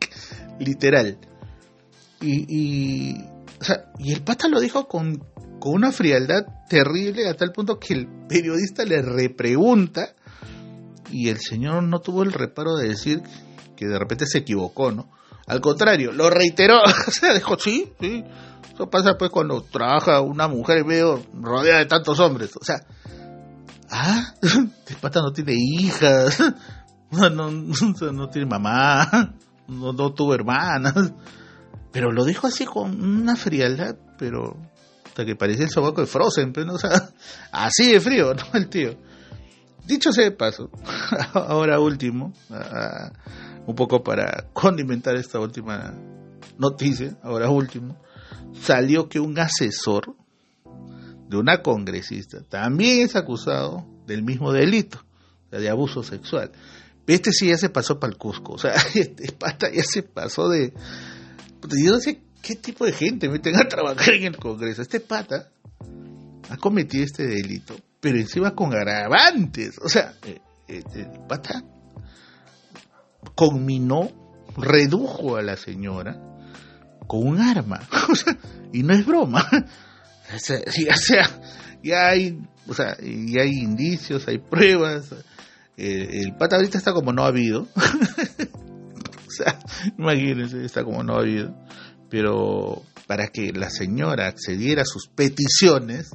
literal. 0.60 1.18
Y, 2.20 2.46
y, 2.50 3.26
o 3.62 3.64
sea, 3.64 3.86
y 4.00 4.12
el 4.12 4.22
pata 4.22 4.50
lo 4.50 4.60
dijo 4.60 4.90
con, 4.90 5.24
con 5.60 5.76
una 5.76 5.94
frialdad 5.94 6.46
terrible 6.74 7.30
a 7.30 7.36
tal 7.36 7.52
punto 7.52 7.78
que 7.78 7.94
el 7.94 8.08
periodista 8.28 8.84
le 8.84 9.00
repregunta 9.04 10.16
y 11.12 11.30
el 11.30 11.38
señor 11.38 11.84
no 11.84 12.00
tuvo 12.00 12.24
el 12.24 12.34
reparo 12.34 12.76
de 12.76 12.88
decir 12.88 13.22
que 13.76 13.86
de 13.86 14.00
repente 14.00 14.26
se 14.26 14.40
equivocó, 14.40 14.92
¿no? 14.92 15.08
Al 15.46 15.62
contrario, 15.62 16.12
lo 16.12 16.32
reiteró, 16.32 16.82
o 17.08 17.12
sea, 17.12 17.36
dijo, 17.36 17.60
sí, 17.60 17.94
sí, 18.00 18.24
eso 18.74 18.90
pasa 18.90 19.20
pues 19.20 19.30
cuando 19.30 19.62
trabaja 19.62 20.22
una 20.22 20.48
mujer 20.48 20.84
medio 20.84 21.24
rodeada 21.40 21.78
de 21.78 21.86
tantos 21.86 22.20
hombres, 22.20 22.50
o 22.60 22.66
sea, 22.66 22.78
ah, 23.92 24.34
este 24.42 24.96
pata 25.00 25.22
no 25.22 25.32
tiene 25.32 25.54
hijas, 25.54 26.42
no, 27.12 27.30
no, 27.30 27.52
no 27.52 28.30
tiene 28.30 28.48
mamá, 28.48 29.36
no, 29.68 29.94
no 29.94 30.14
tuvo 30.16 30.34
hermanas, 30.34 31.14
pero 31.92 32.12
lo 32.12 32.26
dijo 32.26 32.48
así 32.48 32.66
con 32.66 33.00
una 33.00 33.36
frialdad, 33.36 33.96
pero 34.18 34.58
hasta 35.14 35.26
que 35.26 35.36
parecía 35.36 35.66
el 35.66 35.70
sobaco 35.70 36.02
de 36.02 36.08
Frozen, 36.08 36.54
pero, 36.54 36.66
¿no? 36.66 36.74
o 36.74 36.80
sea, 36.80 36.90
así 37.52 37.92
de 37.92 38.00
frío, 38.00 38.34
¿no? 38.34 38.44
El 38.56 38.68
tío. 38.68 38.98
Dicho 39.86 40.12
sea 40.12 40.24
de 40.24 40.32
paso, 40.32 40.72
ahora 41.34 41.80
último, 41.80 42.34
un 43.68 43.76
poco 43.76 44.02
para 44.02 44.48
condimentar 44.54 45.16
esta 45.16 45.40
última 45.40 45.94
noticia, 46.58 47.16
ahora 47.22 47.50
último, 47.50 48.02
salió 48.60 49.08
que 49.08 49.20
un 49.20 49.38
asesor 49.38 50.16
de 51.28 51.38
una 51.38 51.62
congresista, 51.62 52.42
también 52.50 53.06
es 53.06 53.16
acusado 53.16 53.86
del 54.08 54.24
mismo 54.24 54.52
delito, 54.52 55.00
de 55.52 55.70
abuso 55.70 56.02
sexual. 56.02 56.52
Este 57.06 57.32
sí 57.32 57.50
ya 57.50 57.58
se 57.58 57.70
pasó 57.70 58.00
para 58.00 58.14
el 58.14 58.18
Cusco, 58.18 58.54
o 58.54 58.58
sea, 58.58 58.74
este 58.96 59.32
pata 59.34 59.70
ya 59.72 59.84
se 59.84 60.02
pasó 60.02 60.50
de... 60.50 60.74
Yo 61.84 61.92
no 61.92 62.00
sé 62.00 62.24
qué 62.44 62.56
tipo 62.58 62.86
de 62.86 62.92
gente 62.92 63.30
meten 63.30 63.56
a 63.56 63.68
trabajar 63.68 64.14
en 64.14 64.26
el 64.26 64.38
Congreso. 64.38 64.84
Este 64.84 65.00
pata 65.00 65.50
ha 66.50 66.58
cometido 66.58 67.04
este 67.04 67.26
delito, 67.26 67.76
pero 68.00 68.20
encima 68.20 68.54
con 68.54 68.74
agravantes. 68.74 69.80
O 69.82 69.90
sea, 69.90 70.14
eh, 70.26 70.42
eh, 70.68 70.84
el 70.94 71.26
pata 71.28 71.64
conminó, 73.34 74.12
redujo 74.58 75.38
a 75.38 75.42
la 75.42 75.56
señora 75.56 76.22
con 77.08 77.26
un 77.26 77.40
arma. 77.40 77.80
Y 78.76 78.82
no 78.82 78.96
es 78.96 79.06
broma. 79.06 79.48
O 80.34 80.40
sea, 80.40 80.60
ya 81.84 82.08
hay, 82.08 82.40
o 82.68 82.74
sea, 82.74 82.98
ya 83.00 83.44
hay 83.44 83.52
indicios, 83.52 84.28
hay 84.28 84.40
pruebas. 84.40 85.14
Eh, 85.78 86.24
el 86.24 86.36
pata 86.36 86.56
ahorita 86.56 86.80
está 86.80 86.92
como 86.92 87.14
no 87.14 87.24
ha 87.24 87.28
habido. 87.28 87.68
o 87.76 89.30
sea, 89.30 89.60
imagínense, 89.96 90.66
está 90.66 90.84
como 90.84 91.04
no 91.04 91.14
ha 91.14 91.20
habido. 91.20 91.56
Pero 92.14 92.84
para 93.08 93.30
que 93.30 93.52
la 93.54 93.72
señora 93.72 94.28
accediera 94.28 94.84
a 94.84 94.86
sus 94.86 95.08
peticiones, 95.08 96.12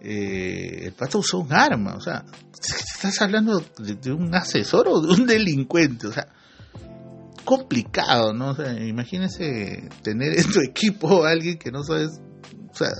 eh, 0.00 0.82
el 0.84 0.92
pata 0.92 1.18
usó 1.18 1.40
un 1.40 1.52
arma. 1.52 1.96
O 1.96 2.00
sea, 2.00 2.24
estás 2.54 3.20
hablando 3.20 3.60
de, 3.78 4.12
un 4.12 4.32
asesor 4.32 4.86
o 4.86 5.00
de 5.00 5.14
un 5.14 5.26
delincuente. 5.26 6.06
O 6.06 6.12
sea, 6.12 6.28
complicado, 7.44 8.32
¿no? 8.32 8.50
O 8.50 8.54
sea, 8.54 8.72
imagínense 8.74 9.88
tener 10.02 10.38
en 10.38 10.52
tu 10.52 10.60
equipo 10.60 11.24
a 11.24 11.30
alguien 11.30 11.58
que 11.58 11.72
no 11.72 11.82
sabes, 11.82 12.20
o 12.70 12.76
sea, 12.76 12.92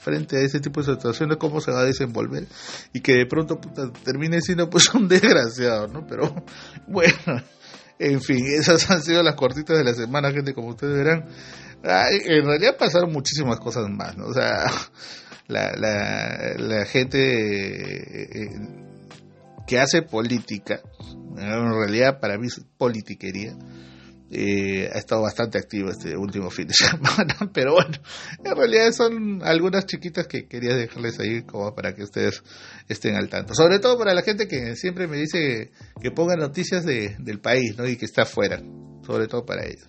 frente 0.00 0.36
a 0.36 0.40
ese 0.40 0.60
tipo 0.60 0.82
de 0.82 0.92
situaciones, 0.92 1.38
cómo 1.38 1.62
se 1.62 1.70
va 1.70 1.80
a 1.80 1.84
desenvolver 1.84 2.46
y 2.92 3.00
que 3.00 3.14
de 3.14 3.26
pronto 3.26 3.58
termine 4.04 4.42
siendo 4.42 4.68
pues 4.68 4.92
un 4.92 5.08
desgraciado, 5.08 5.88
¿no? 5.88 6.06
Pero 6.06 6.44
bueno, 6.86 7.42
en 7.98 8.20
fin, 8.20 8.44
esas 8.58 8.90
han 8.90 9.02
sido 9.02 9.22
las 9.22 9.34
cortitas 9.34 9.76
de 9.78 9.84
la 9.84 9.94
semana, 9.94 10.32
gente, 10.32 10.54
como 10.54 10.68
ustedes 10.68 10.96
verán. 10.96 11.28
en 11.82 12.44
realidad 12.44 12.76
pasaron 12.78 13.12
muchísimas 13.12 13.58
cosas 13.60 13.88
más, 13.88 14.16
¿no? 14.16 14.26
O 14.26 14.34
sea, 14.34 14.64
la, 15.48 15.72
la, 15.76 16.84
gente 16.86 18.44
eh, 18.44 18.50
que 19.66 19.78
hace 19.78 20.02
política, 20.02 20.80
en 21.36 21.72
realidad 21.72 22.20
para 22.20 22.38
mí 22.38 22.46
es 22.46 22.60
politiquería, 22.78 23.56
eh, 24.36 24.90
ha 24.92 24.98
estado 24.98 25.22
bastante 25.22 25.58
activo 25.58 25.90
este 25.90 26.16
último 26.16 26.50
fin 26.50 26.66
de 26.66 26.74
semana, 26.74 27.36
pero 27.52 27.74
bueno, 27.74 27.96
en 28.44 28.56
realidad 28.56 28.90
son 28.90 29.40
algunas 29.44 29.86
chiquitas 29.86 30.26
que 30.26 30.48
quería 30.48 30.74
dejarles 30.74 31.20
ahí 31.20 31.42
como 31.42 31.72
para 31.72 31.94
que 31.94 32.02
ustedes 32.02 32.42
estén 32.88 33.14
al 33.14 33.28
tanto. 33.28 33.54
Sobre 33.54 33.78
todo 33.78 33.96
para 33.96 34.12
la 34.12 34.22
gente 34.22 34.48
que 34.48 34.74
siempre 34.74 35.06
me 35.06 35.18
dice 35.18 35.70
que 36.02 36.10
ponga 36.10 36.34
noticias 36.34 36.84
de, 36.84 37.14
del 37.20 37.38
país, 37.38 37.76
¿no? 37.78 37.86
Y 37.86 37.96
que 37.96 38.06
está 38.06 38.22
afuera, 38.22 38.60
sobre 39.06 39.28
todo 39.28 39.46
para 39.46 39.64
ellos. 39.66 39.88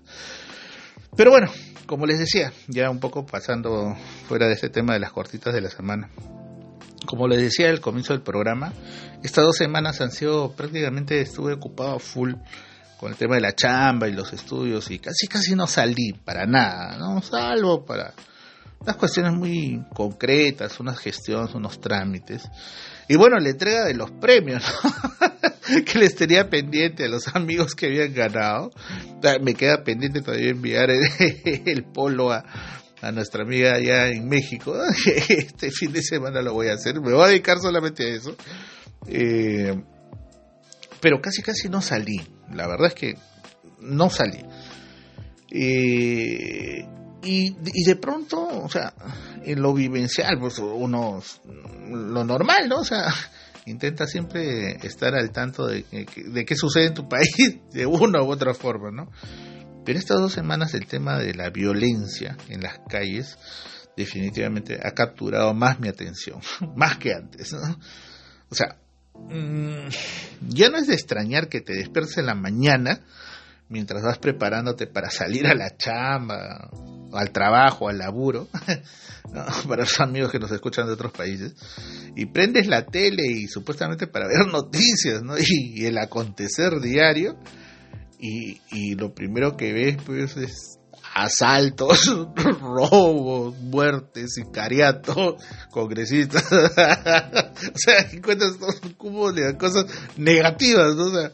Pero 1.17 1.31
bueno, 1.31 1.49
como 1.87 2.05
les 2.05 2.19
decía, 2.19 2.53
ya 2.67 2.91
un 2.91 2.99
poco 2.99 3.25
pasando 3.25 3.95
fuera 4.27 4.47
de 4.47 4.53
este 4.53 4.69
tema 4.69 4.93
de 4.93 4.99
las 4.99 5.11
cortitas 5.11 5.55
de 5.55 5.61
la 5.61 5.69
semana. 5.71 6.11
Como 7.07 7.27
les 7.27 7.41
decía 7.41 7.69
al 7.69 7.81
comienzo 7.81 8.13
del 8.13 8.21
programa, 8.21 8.73
estas 9.23 9.43
dos 9.43 9.57
semanas 9.57 10.01
han 10.01 10.11
sido 10.11 10.55
prácticamente 10.55 11.21
estuve 11.21 11.53
ocupado 11.53 11.97
full 11.97 12.33
con 12.99 13.11
el 13.11 13.17
tema 13.17 13.35
de 13.35 13.41
la 13.41 13.55
chamba 13.55 14.07
y 14.07 14.13
los 14.13 14.33
estudios 14.33 14.89
y 14.91 14.99
casi 14.99 15.27
casi 15.27 15.55
no 15.55 15.67
salí 15.67 16.13
para 16.13 16.46
nada, 16.46 16.98
¿no? 16.98 17.22
Salvo 17.22 17.85
para 17.85 18.13
unas 18.79 18.96
cuestiones 18.98 19.33
muy 19.33 19.83
concretas, 19.93 20.79
unas 20.79 21.00
gestiones, 21.00 21.53
unos 21.55 21.79
trámites. 21.79 22.43
Y 23.07 23.15
bueno, 23.15 23.37
la 23.39 23.50
entrega 23.50 23.85
de 23.85 23.93
los 23.93 24.11
premios, 24.11 24.63
que 25.85 26.00
les 26.00 26.15
tenía 26.15 26.50
pendiente 26.50 27.05
a 27.05 27.09
los 27.09 27.35
amigos 27.35 27.74
que 27.75 27.87
habían 27.87 28.13
ganado. 28.13 28.72
Me 29.41 29.53
queda 29.53 29.83
pendiente 29.83 30.22
todavía 30.22 30.51
enviar 30.51 30.89
el, 31.65 31.83
polo 31.85 32.31
a, 32.31 32.43
a 33.01 33.11
nuestra 33.11 33.43
amiga 33.43 33.75
allá 33.75 34.07
en 34.07 34.27
México. 34.27 34.75
Este 35.29 35.72
fin 35.72 35.91
de 35.91 36.01
semana 36.01 36.41
lo 36.41 36.53
voy 36.53 36.67
a 36.67 36.74
hacer, 36.74 36.96
me 37.01 37.13
voy 37.13 37.24
a 37.24 37.27
dedicar 37.27 37.59
solamente 37.59 38.03
a 38.03 38.15
eso. 38.15 38.35
Eh, 39.07 39.75
pero 41.00 41.22
casi 41.22 41.41
casi 41.41 41.70
no 41.70 41.81
salí. 41.81 42.22
La 42.53 42.68
verdad 42.68 42.88
es 42.88 42.94
que 42.94 43.18
no 43.79 44.10
salí. 44.10 44.44
Eh, 45.51 46.88
y, 47.24 47.55
y, 47.64 47.84
de 47.86 47.96
pronto, 47.96 48.40
o 48.40 48.70
sea, 48.70 48.94
en 49.44 49.62
lo 49.62 49.74
vivencial, 49.74 50.38
pues 50.40 50.60
uno, 50.60 51.22
lo 51.90 52.24
normal, 52.24 52.70
¿no? 52.70 52.79
O 52.79 52.84
sea, 52.84 53.14
intenta 53.66 54.05
siempre 54.05 54.77
estar 54.86 55.16
al 55.16 55.31
tanto 55.31 55.66
de, 55.68 55.86
de 55.92 56.46
qué 56.46 56.55
sucede 56.55 56.88
en 56.88 56.94
tu 56.94 57.08
país 57.08 57.60
de 57.72 57.86
una 57.86 58.22
u 58.22 58.31
otra 58.31 58.53
forma, 58.53 58.92
¿no? 58.92 59.12
Pero 59.86 60.00
estas 60.00 60.20
dos 60.20 60.34
semanas 60.34 60.74
el 60.74 60.88
tema 60.88 61.20
de 61.20 61.34
la 61.36 61.50
violencia 61.51 62.38
en 62.50 62.62
las 62.62 62.79
calles 62.90 63.38
definitivamente 63.96 64.79
ha 64.84 64.92
capturado 64.92 65.53
más 65.53 65.79
mi 65.79 65.88
atención, 65.88 66.42
más 66.75 66.98
que 66.98 67.14
antes, 67.14 67.53
¿no? 67.53 67.79
O 68.50 68.55
sea, 68.55 68.77
Mm, 69.29 69.89
ya 70.49 70.69
no 70.69 70.77
es 70.77 70.87
de 70.87 70.93
extrañar 70.93 71.49
que 71.49 71.61
te 71.61 71.73
despiertes 71.73 72.17
en 72.17 72.27
la 72.27 72.35
mañana 72.35 73.01
mientras 73.69 74.03
vas 74.03 74.19
preparándote 74.19 74.87
para 74.87 75.09
salir 75.09 75.47
a 75.47 75.55
la 75.55 75.75
chamba, 75.75 76.69
al 77.13 77.31
trabajo, 77.31 77.89
al 77.89 77.97
laburo, 77.97 78.47
para 79.67 79.83
los 79.83 79.99
amigos 79.99 80.31
que 80.31 80.39
nos 80.39 80.51
escuchan 80.51 80.87
de 80.87 80.93
otros 80.93 81.11
países, 81.11 81.55
y 82.15 82.27
prendes 82.27 82.67
la 82.67 82.85
tele 82.85 83.23
y 83.25 83.47
supuestamente 83.47 84.07
para 84.07 84.27
ver 84.27 84.47
noticias, 84.51 85.23
¿no? 85.23 85.35
Y, 85.37 85.85
el 85.85 85.97
acontecer 85.97 86.79
diario, 86.79 87.37
y, 88.19 88.61
y, 88.71 88.95
lo 88.95 89.13
primero 89.13 89.57
que 89.57 89.73
ves 89.73 89.97
pues 90.05 90.37
es 90.37 90.79
asaltos, 91.15 92.13
robos, 92.61 93.57
muertes, 93.57 94.33
sicariato, 94.33 95.37
congresistas. 95.71 96.43
o 96.51 97.77
sea, 97.77 98.01
encuentras 98.11 98.59
todo 98.59 98.75
un 98.83 98.93
cúmulo 98.93 99.31
de 99.31 99.57
cosas 99.57 99.85
negativas, 100.17 100.93
¿no? 100.95 101.05
O 101.05 101.11
sea, 101.11 101.31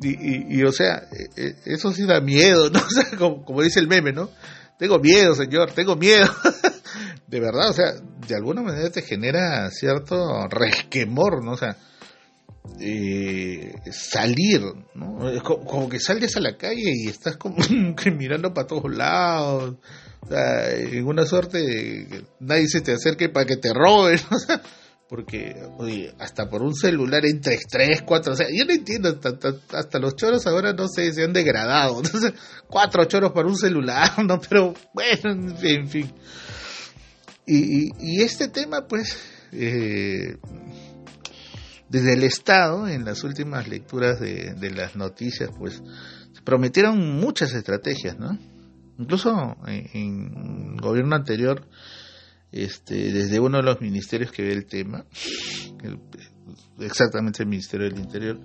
y, 0.00 0.60
y, 0.60 0.62
o 0.62 0.70
sea, 0.70 1.08
e, 1.10 1.42
e, 1.42 1.56
eso 1.66 1.92
sí 1.92 2.06
da 2.06 2.20
miedo, 2.20 2.70
¿no? 2.70 2.78
O 2.86 2.90
sea, 2.90 3.10
como, 3.18 3.44
como 3.44 3.62
dice 3.62 3.80
el 3.80 3.88
meme, 3.88 4.12
¿no? 4.12 4.30
Tengo 4.78 5.00
miedo, 5.00 5.34
señor, 5.34 5.72
tengo 5.72 5.96
miedo. 5.96 6.32
de 7.26 7.40
verdad, 7.40 7.70
o 7.70 7.72
sea, 7.72 7.94
de 8.26 8.36
alguna 8.36 8.62
manera 8.62 8.88
te 8.90 9.02
genera 9.02 9.68
cierto 9.72 10.46
resquemor, 10.48 11.44
¿no? 11.44 11.52
O 11.52 11.56
sea, 11.56 11.76
eh, 12.80 13.74
salir, 13.90 14.62
¿no? 14.94 15.42
Como, 15.42 15.88
que 15.88 16.00
sales 16.00 16.36
a 16.36 16.40
la 16.40 16.56
calle 16.56 16.92
y 16.94 17.08
estás 17.08 17.36
como 17.36 17.56
que 17.96 18.10
mirando 18.10 18.52
para 18.54 18.66
todos 18.66 18.94
lados, 18.94 19.74
o 20.20 20.26
sea, 20.28 20.70
en 20.74 21.06
una 21.06 21.26
suerte 21.26 22.24
nadie 22.40 22.68
se 22.68 22.80
te 22.80 22.92
acerque 22.92 23.28
para 23.28 23.46
que 23.46 23.56
te 23.56 23.72
roben, 23.72 24.20
o 24.30 24.38
sea, 24.38 24.60
porque 25.08 25.56
oye, 25.78 26.14
hasta 26.18 26.50
por 26.50 26.62
un 26.62 26.74
celular 26.74 27.24
entre 27.24 27.58
3, 27.58 28.02
4, 28.02 28.32
o 28.32 28.36
sea, 28.36 28.46
yo 28.52 28.64
no 28.64 28.72
entiendo, 28.72 29.18
hasta, 29.72 29.98
los 29.98 30.16
choros 30.16 30.46
ahora 30.46 30.72
no 30.74 30.86
sé, 30.86 31.12
se 31.12 31.24
han 31.24 31.32
degradado, 31.32 32.00
entonces, 32.04 32.34
cuatro 32.68 33.04
choros 33.06 33.32
por 33.32 33.46
un 33.46 33.56
celular, 33.56 34.22
¿no? 34.24 34.40
Pero 34.40 34.74
bueno, 34.92 35.56
en 35.62 35.88
fin. 35.88 36.12
Y, 37.46 37.86
y, 37.86 37.90
y 37.98 38.22
este 38.22 38.48
tema, 38.48 38.86
pues, 38.86 39.16
eh, 39.52 40.36
desde 41.88 42.14
el 42.14 42.24
Estado, 42.24 42.88
en 42.88 43.04
las 43.04 43.24
últimas 43.24 43.68
lecturas 43.68 44.20
de, 44.20 44.70
las 44.74 44.96
noticias, 44.96 45.50
pues 45.56 45.82
se 46.32 46.42
prometieron 46.42 46.98
muchas 47.18 47.54
estrategias, 47.54 48.18
¿no? 48.18 48.38
Incluso 48.98 49.56
en, 49.66 50.74
el 50.74 50.80
gobierno 50.80 51.16
anterior, 51.16 51.66
este, 52.52 53.12
desde 53.12 53.40
uno 53.40 53.58
de 53.58 53.64
los 53.64 53.80
ministerios 53.80 54.32
que 54.32 54.42
ve 54.42 54.52
el 54.52 54.66
tema, 54.66 55.04
exactamente 56.80 57.42
el 57.42 57.48
Ministerio 57.48 57.88
del 57.88 57.98
Interior, 57.98 58.40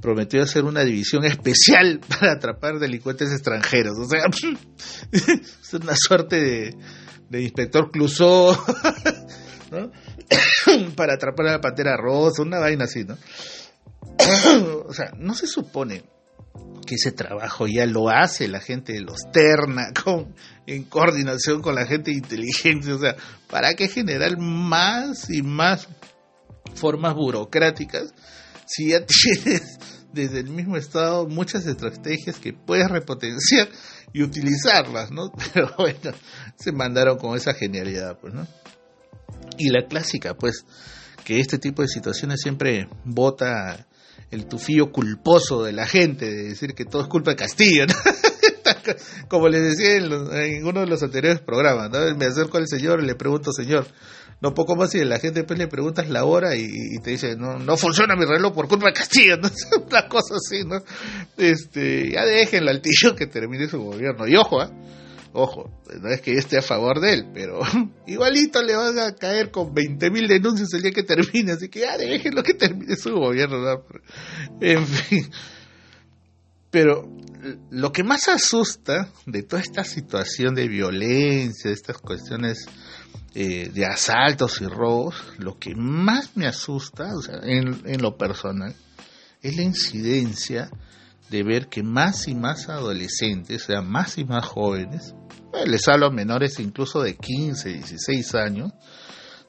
prometió 0.00 0.42
hacer 0.42 0.64
una 0.64 0.82
división 0.82 1.24
especial 1.24 2.00
para 2.08 2.32
atrapar 2.32 2.78
delincuentes 2.78 3.30
extranjeros. 3.30 3.98
O 3.98 4.08
sea, 4.08 4.22
es 5.12 5.74
una 5.74 5.94
suerte 5.96 6.40
de, 6.40 6.76
de 7.28 7.42
inspector 7.42 7.90
Clouseau, 7.90 8.56
¿no? 9.70 9.92
para 10.96 11.14
atrapar 11.14 11.46
a 11.48 11.52
la 11.52 11.60
pantera 11.60 11.96
rosa, 11.96 12.42
una 12.42 12.58
vaina 12.58 12.84
así, 12.84 13.04
¿no? 13.04 13.16
o 14.86 14.92
sea, 14.92 15.12
no 15.18 15.34
se 15.34 15.46
supone 15.46 16.04
que 16.86 16.96
ese 16.96 17.12
trabajo 17.12 17.66
ya 17.66 17.86
lo 17.86 18.08
hace 18.08 18.48
la 18.48 18.60
gente 18.60 18.92
de 18.92 19.00
los 19.00 19.30
Terna 19.32 19.92
con, 20.04 20.34
en 20.66 20.84
coordinación 20.84 21.62
con 21.62 21.74
la 21.74 21.86
gente 21.86 22.10
de 22.10 22.18
inteligencia, 22.18 22.94
o 22.94 22.98
sea, 22.98 23.16
¿para 23.48 23.74
qué 23.74 23.88
generar 23.88 24.38
más 24.38 25.30
y 25.30 25.42
más 25.42 25.88
formas 26.74 27.14
burocráticas 27.14 28.14
si 28.66 28.90
ya 28.90 29.04
tienes 29.06 29.78
desde 30.12 30.40
el 30.40 30.50
mismo 30.50 30.76
estado 30.76 31.26
muchas 31.26 31.66
estrategias 31.66 32.38
que 32.38 32.52
puedes 32.52 32.88
repotenciar 32.90 33.68
y 34.12 34.22
utilizarlas, 34.22 35.10
¿no? 35.10 35.32
Pero 35.54 35.74
bueno, 35.78 36.12
se 36.56 36.72
mandaron 36.72 37.18
con 37.18 37.36
esa 37.36 37.54
genialidad, 37.54 38.18
pues, 38.20 38.34
¿no? 38.34 38.46
Y 39.58 39.70
la 39.70 39.86
clásica, 39.86 40.34
pues, 40.34 40.64
que 41.24 41.40
este 41.40 41.58
tipo 41.58 41.82
de 41.82 41.88
situaciones 41.88 42.40
siempre 42.40 42.88
vota 43.04 43.86
el 44.30 44.46
tufillo 44.46 44.90
culposo 44.90 45.62
de 45.62 45.72
la 45.72 45.86
gente, 45.86 46.26
de 46.26 46.48
decir 46.48 46.74
que 46.74 46.84
todo 46.84 47.02
es 47.02 47.08
culpa 47.08 47.32
de 47.32 47.36
Castillo, 47.36 47.84
como 49.28 49.48
les 49.48 49.76
decía 49.76 49.96
en, 49.96 50.64
uno 50.64 50.80
de 50.80 50.86
los 50.86 51.02
anteriores 51.02 51.40
programas, 51.40 51.90
¿no? 51.90 52.16
me 52.16 52.24
acerco 52.24 52.56
al 52.56 52.66
señor 52.66 53.02
y 53.02 53.06
le 53.06 53.14
pregunto, 53.14 53.52
señor, 53.52 53.86
no 54.40 54.54
poco 54.54 54.74
más 54.74 54.94
y 54.94 55.04
la 55.04 55.20
gente 55.20 55.44
pues 55.44 55.58
le 55.58 55.68
preguntas 55.68 56.08
la 56.08 56.24
hora 56.24 56.56
y, 56.56 56.98
te 57.02 57.10
dice, 57.10 57.36
no, 57.36 57.58
no 57.58 57.76
funciona 57.76 58.16
mi 58.16 58.24
reloj 58.24 58.52
por 58.52 58.66
culpa 58.66 58.86
de 58.86 58.94
Castillo, 58.94 59.36
¿no? 59.36 59.48
una 59.86 60.08
cosa 60.08 60.34
así, 60.34 60.64
¿no? 60.64 60.82
Este, 61.36 62.10
ya 62.10 62.24
déjenlo 62.24 62.70
al 62.70 62.80
tío 62.80 63.14
que 63.14 63.26
termine 63.26 63.68
su 63.68 63.80
gobierno. 63.80 64.26
Y 64.26 64.34
ojo, 64.34 64.64
¿eh? 64.64 64.68
Ojo, 65.34 65.70
no 66.00 66.08
es 66.10 66.20
que 66.20 66.32
yo 66.34 66.38
esté 66.38 66.58
a 66.58 66.62
favor 66.62 67.00
de 67.00 67.14
él, 67.14 67.30
pero 67.32 67.60
igualito 68.06 68.62
le 68.62 68.76
van 68.76 68.98
a 68.98 69.14
caer 69.14 69.50
con 69.50 69.74
20.000 69.74 70.28
denuncias 70.28 70.72
el 70.74 70.82
día 70.82 70.92
que 70.92 71.02
termine, 71.02 71.52
así 71.52 71.68
que 71.68 71.80
ya 71.80 71.96
déjenlo 71.96 72.42
que 72.42 72.54
termine 72.54 72.96
su 72.96 73.12
gobierno. 73.14 73.58
¿no? 73.58 73.84
En 74.60 74.86
fin. 74.86 75.30
Pero 76.70 77.10
lo 77.70 77.92
que 77.92 78.04
más 78.04 78.28
asusta 78.28 79.10
de 79.26 79.42
toda 79.42 79.62
esta 79.62 79.84
situación 79.84 80.54
de 80.54 80.68
violencia, 80.68 81.70
de 81.70 81.74
estas 81.74 81.98
cuestiones 81.98 82.66
eh, 83.34 83.70
de 83.72 83.86
asaltos 83.86 84.60
y 84.60 84.66
robos, 84.66 85.14
lo 85.38 85.58
que 85.58 85.74
más 85.74 86.36
me 86.36 86.46
asusta, 86.46 87.10
en 87.42 88.02
lo 88.02 88.16
personal, 88.16 88.74
es 89.42 89.56
la 89.56 89.62
incidencia 89.62 90.70
de 91.32 91.42
ver 91.42 91.68
que 91.68 91.82
más 91.82 92.28
y 92.28 92.34
más 92.34 92.68
adolescentes, 92.68 93.64
o 93.64 93.66
sea, 93.66 93.80
más 93.80 94.18
y 94.18 94.24
más 94.24 94.44
jóvenes, 94.44 95.14
eh, 95.54 95.66
les 95.66 95.88
hablo 95.88 96.06
a 96.06 96.10
menores 96.10 96.60
incluso 96.60 97.02
de 97.02 97.16
15, 97.16 97.70
16 97.70 98.34
años, 98.34 98.72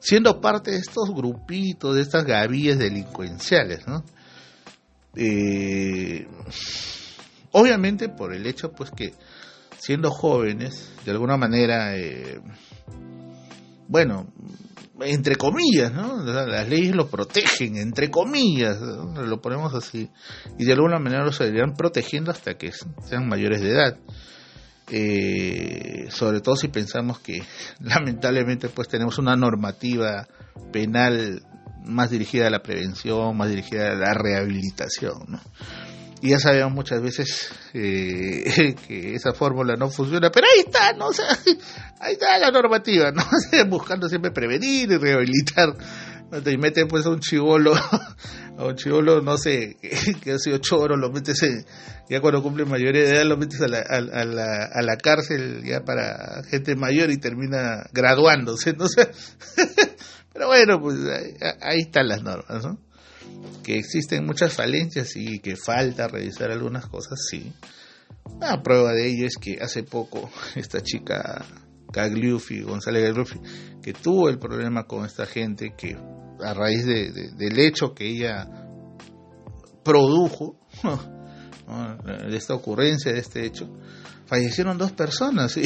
siendo 0.00 0.40
parte 0.40 0.70
de 0.70 0.78
estos 0.78 1.10
grupitos, 1.14 1.94
de 1.94 2.00
estas 2.00 2.24
gavillas 2.24 2.78
delincuenciales, 2.78 3.86
¿no? 3.86 4.02
Eh, 5.14 6.26
obviamente 7.52 8.08
por 8.08 8.32
el 8.32 8.46
hecho, 8.46 8.72
pues 8.72 8.90
que 8.90 9.12
siendo 9.76 10.10
jóvenes, 10.10 10.90
de 11.04 11.10
alguna 11.10 11.36
manera, 11.36 11.98
eh, 11.98 12.40
bueno, 13.88 14.26
entre 15.00 15.36
comillas, 15.36 15.92
¿no? 15.92 16.22
Las 16.22 16.68
leyes 16.68 16.94
lo 16.94 17.08
protegen, 17.08 17.76
entre 17.76 18.10
comillas, 18.10 18.78
lo 18.80 19.40
ponemos 19.40 19.74
así, 19.74 20.10
y 20.58 20.64
de 20.64 20.72
alguna 20.72 20.98
manera 20.98 21.24
los 21.24 21.36
seguirán 21.36 21.74
protegiendo 21.74 22.30
hasta 22.30 22.54
que 22.54 22.72
sean 23.04 23.28
mayores 23.28 23.60
de 23.60 23.70
edad. 23.70 23.96
Eh, 24.90 26.08
sobre 26.10 26.40
todo 26.40 26.56
si 26.56 26.68
pensamos 26.68 27.18
que 27.18 27.42
lamentablemente 27.80 28.68
pues 28.68 28.86
tenemos 28.86 29.18
una 29.18 29.34
normativa 29.34 30.28
penal 30.72 31.42
más 31.84 32.10
dirigida 32.10 32.46
a 32.46 32.50
la 32.50 32.62
prevención, 32.62 33.36
más 33.36 33.48
dirigida 33.48 33.92
a 33.92 33.94
la 33.94 34.14
rehabilitación, 34.14 35.14
¿no? 35.28 35.40
Y 36.24 36.30
ya 36.30 36.38
sabemos 36.38 36.72
muchas 36.72 37.02
veces 37.02 37.50
eh, 37.74 38.74
que 38.88 39.14
esa 39.14 39.34
fórmula 39.34 39.74
no 39.76 39.90
funciona, 39.90 40.30
pero 40.30 40.46
ahí 40.50 40.60
está, 40.60 40.94
¿no? 40.94 41.08
O 41.08 41.12
ahí 42.00 42.14
está 42.14 42.38
la 42.38 42.50
normativa, 42.50 43.10
¿no? 43.12 43.22
Buscando 43.68 44.08
siempre 44.08 44.30
prevenir 44.30 44.90
y 44.90 44.96
rehabilitar. 44.96 45.74
Y 46.46 46.56
meten 46.56 46.88
pues 46.88 47.04
a 47.04 47.10
un 47.10 47.20
chivolo, 47.20 47.74
a 47.74 48.64
un 48.64 48.74
chivolo, 48.74 49.20
no 49.20 49.36
sé, 49.36 49.76
que, 50.22 50.32
ha 50.32 50.38
sido 50.38 50.56
choro, 50.58 50.96
lo 50.96 51.12
metes 51.12 51.42
en, 51.42 51.66
ya 52.08 52.22
cuando 52.22 52.42
cumple 52.42 52.64
mayoría 52.64 53.02
de 53.02 53.10
edad, 53.10 53.26
lo 53.26 53.36
metes 53.36 53.60
a 53.60 53.68
la, 53.68 53.80
a, 53.80 54.00
la, 54.00 54.64
a 54.72 54.80
la 54.82 54.96
cárcel 54.96 55.62
ya 55.62 55.84
para 55.84 56.42
gente 56.48 56.74
mayor 56.74 57.10
y 57.10 57.18
termina 57.18 57.84
graduándose, 57.92 58.72
¿no? 58.72 58.88
sé 58.88 59.10
pero 60.32 60.46
bueno, 60.46 60.80
pues 60.80 60.96
ahí, 61.04 61.36
ahí 61.60 61.80
están 61.80 62.08
las 62.08 62.22
normas, 62.22 62.64
¿no? 62.64 62.78
Que 63.62 63.78
existen 63.78 64.26
muchas 64.26 64.52
falencias 64.52 65.16
y 65.16 65.38
que 65.40 65.56
falta 65.56 66.08
revisar 66.08 66.50
algunas 66.50 66.86
cosas, 66.86 67.18
sí. 67.30 67.52
Una 68.24 68.62
prueba 68.62 68.92
de 68.92 69.06
ello 69.06 69.26
es 69.26 69.36
que 69.36 69.58
hace 69.60 69.82
poco 69.82 70.30
esta 70.54 70.80
chica 70.80 71.44
Gagliufi, 71.92 72.62
González 72.62 73.04
Gagliufi, 73.04 73.40
que 73.82 73.92
tuvo 73.92 74.28
el 74.28 74.38
problema 74.38 74.84
con 74.84 75.04
esta 75.04 75.26
gente 75.26 75.74
que 75.76 75.96
a 76.40 76.54
raíz 76.54 76.84
de, 76.84 77.10
del 77.36 77.58
hecho 77.58 77.94
que 77.94 78.06
ella 78.06 78.46
produjo, 79.84 80.58
de 82.28 82.36
esta 82.36 82.54
ocurrencia, 82.54 83.12
de 83.12 83.20
este 83.20 83.46
hecho, 83.46 83.70
fallecieron 84.26 84.76
dos 84.78 84.92
personas 84.92 85.56
y, 85.56 85.62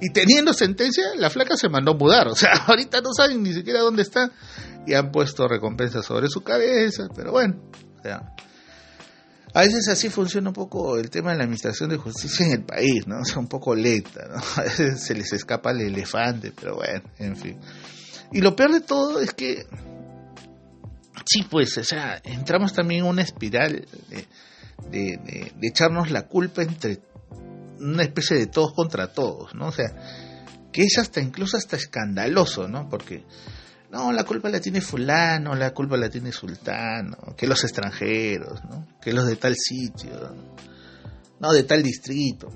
y, 0.00 0.12
teniendo 0.12 0.52
sentencia 0.52 1.04
la 1.16 1.30
flaca 1.30 1.56
se 1.56 1.68
mandó 1.68 1.92
a 1.92 1.96
mudar, 1.96 2.28
o 2.28 2.34
sea, 2.34 2.52
ahorita 2.66 3.00
no 3.00 3.12
saben 3.12 3.42
ni 3.42 3.52
siquiera 3.52 3.80
dónde 3.80 4.02
está 4.02 4.30
y 4.86 4.94
han 4.94 5.10
puesto 5.10 5.46
recompensas 5.48 6.04
sobre 6.04 6.28
su 6.28 6.42
cabeza, 6.42 7.08
pero 7.14 7.32
bueno, 7.32 7.60
o 7.98 8.02
sea, 8.02 8.34
a 9.54 9.60
veces 9.60 9.86
así 9.88 10.08
funciona 10.08 10.48
un 10.48 10.54
poco 10.54 10.96
el 10.96 11.10
tema 11.10 11.32
de 11.32 11.38
la 11.38 11.44
administración 11.44 11.90
de 11.90 11.98
justicia 11.98 12.46
en 12.46 12.52
el 12.52 12.64
país, 12.64 13.06
¿no? 13.06 13.16
O 13.16 13.38
un 13.38 13.48
poco 13.48 13.74
lenta, 13.74 14.26
¿no? 14.28 14.40
A 14.56 14.64
veces 14.64 15.02
se 15.02 15.14
les 15.14 15.32
escapa 15.32 15.72
el 15.72 15.82
elefante, 15.82 16.52
pero 16.58 16.76
bueno, 16.76 17.02
en 17.18 17.36
fin. 17.36 17.58
Y 18.32 18.40
lo 18.40 18.56
peor 18.56 18.72
de 18.72 18.80
todo 18.80 19.20
es 19.20 19.34
que, 19.34 19.66
sí, 21.26 21.42
pues, 21.50 21.76
o 21.76 21.84
sea, 21.84 22.20
entramos 22.24 22.72
también 22.72 23.04
en 23.04 23.10
una 23.10 23.22
espiral 23.22 23.86
de, 24.08 24.26
de, 24.90 25.52
de 25.54 25.68
echarnos 25.68 26.10
la 26.10 26.22
culpa 26.22 26.62
entre 26.62 27.00
una 27.78 28.04
especie 28.04 28.38
de 28.38 28.46
todos 28.46 28.72
contra 28.72 29.12
todos, 29.12 29.54
¿no? 29.54 29.66
O 29.66 29.72
sea, 29.72 29.92
que 30.72 30.82
es 30.82 30.96
hasta 30.96 31.20
incluso 31.20 31.58
hasta 31.58 31.76
escandaloso, 31.76 32.68
¿no? 32.68 32.88
Porque 32.88 33.24
no, 33.92 34.10
la 34.10 34.24
culpa 34.24 34.48
la 34.48 34.58
tiene 34.58 34.80
fulano, 34.80 35.54
la 35.54 35.74
culpa 35.74 35.98
la 35.98 36.08
tiene 36.08 36.32
sultano, 36.32 37.34
que 37.36 37.46
los 37.46 37.62
extranjeros, 37.62 38.64
¿no? 38.64 38.88
Que 39.02 39.12
los 39.12 39.26
de 39.26 39.36
tal 39.36 39.54
sitio, 39.54 40.34
no, 41.38 41.52
de 41.52 41.62
tal 41.64 41.82
distrito. 41.82 42.50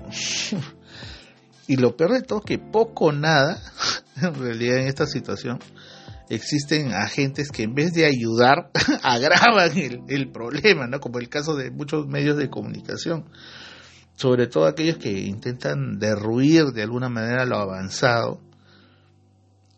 y 1.67 1.75
lo 1.75 1.95
peor 1.95 2.13
de 2.13 2.23
todo 2.23 2.41
que 2.41 2.57
poco 2.57 3.05
o 3.05 3.11
nada, 3.11 3.61
en 4.19 4.33
realidad 4.33 4.77
en 4.77 4.87
esta 4.87 5.05
situación, 5.05 5.59
existen 6.27 6.91
agentes 6.91 7.51
que 7.51 7.63
en 7.63 7.75
vez 7.75 7.93
de 7.93 8.05
ayudar, 8.05 8.71
agravan 9.03 9.77
el, 9.77 10.01
el 10.07 10.31
problema, 10.31 10.87
¿no? 10.87 10.99
Como 10.99 11.19
el 11.19 11.29
caso 11.29 11.55
de 11.55 11.69
muchos 11.69 12.07
medios 12.07 12.35
de 12.37 12.49
comunicación 12.49 13.25
sobre 14.15 14.47
todo 14.47 14.65
aquellos 14.65 14.97
que 14.97 15.11
intentan 15.11 15.99
derruir 15.99 16.71
de 16.73 16.81
alguna 16.81 17.07
manera 17.07 17.45
lo 17.45 17.57
avanzado 17.57 18.41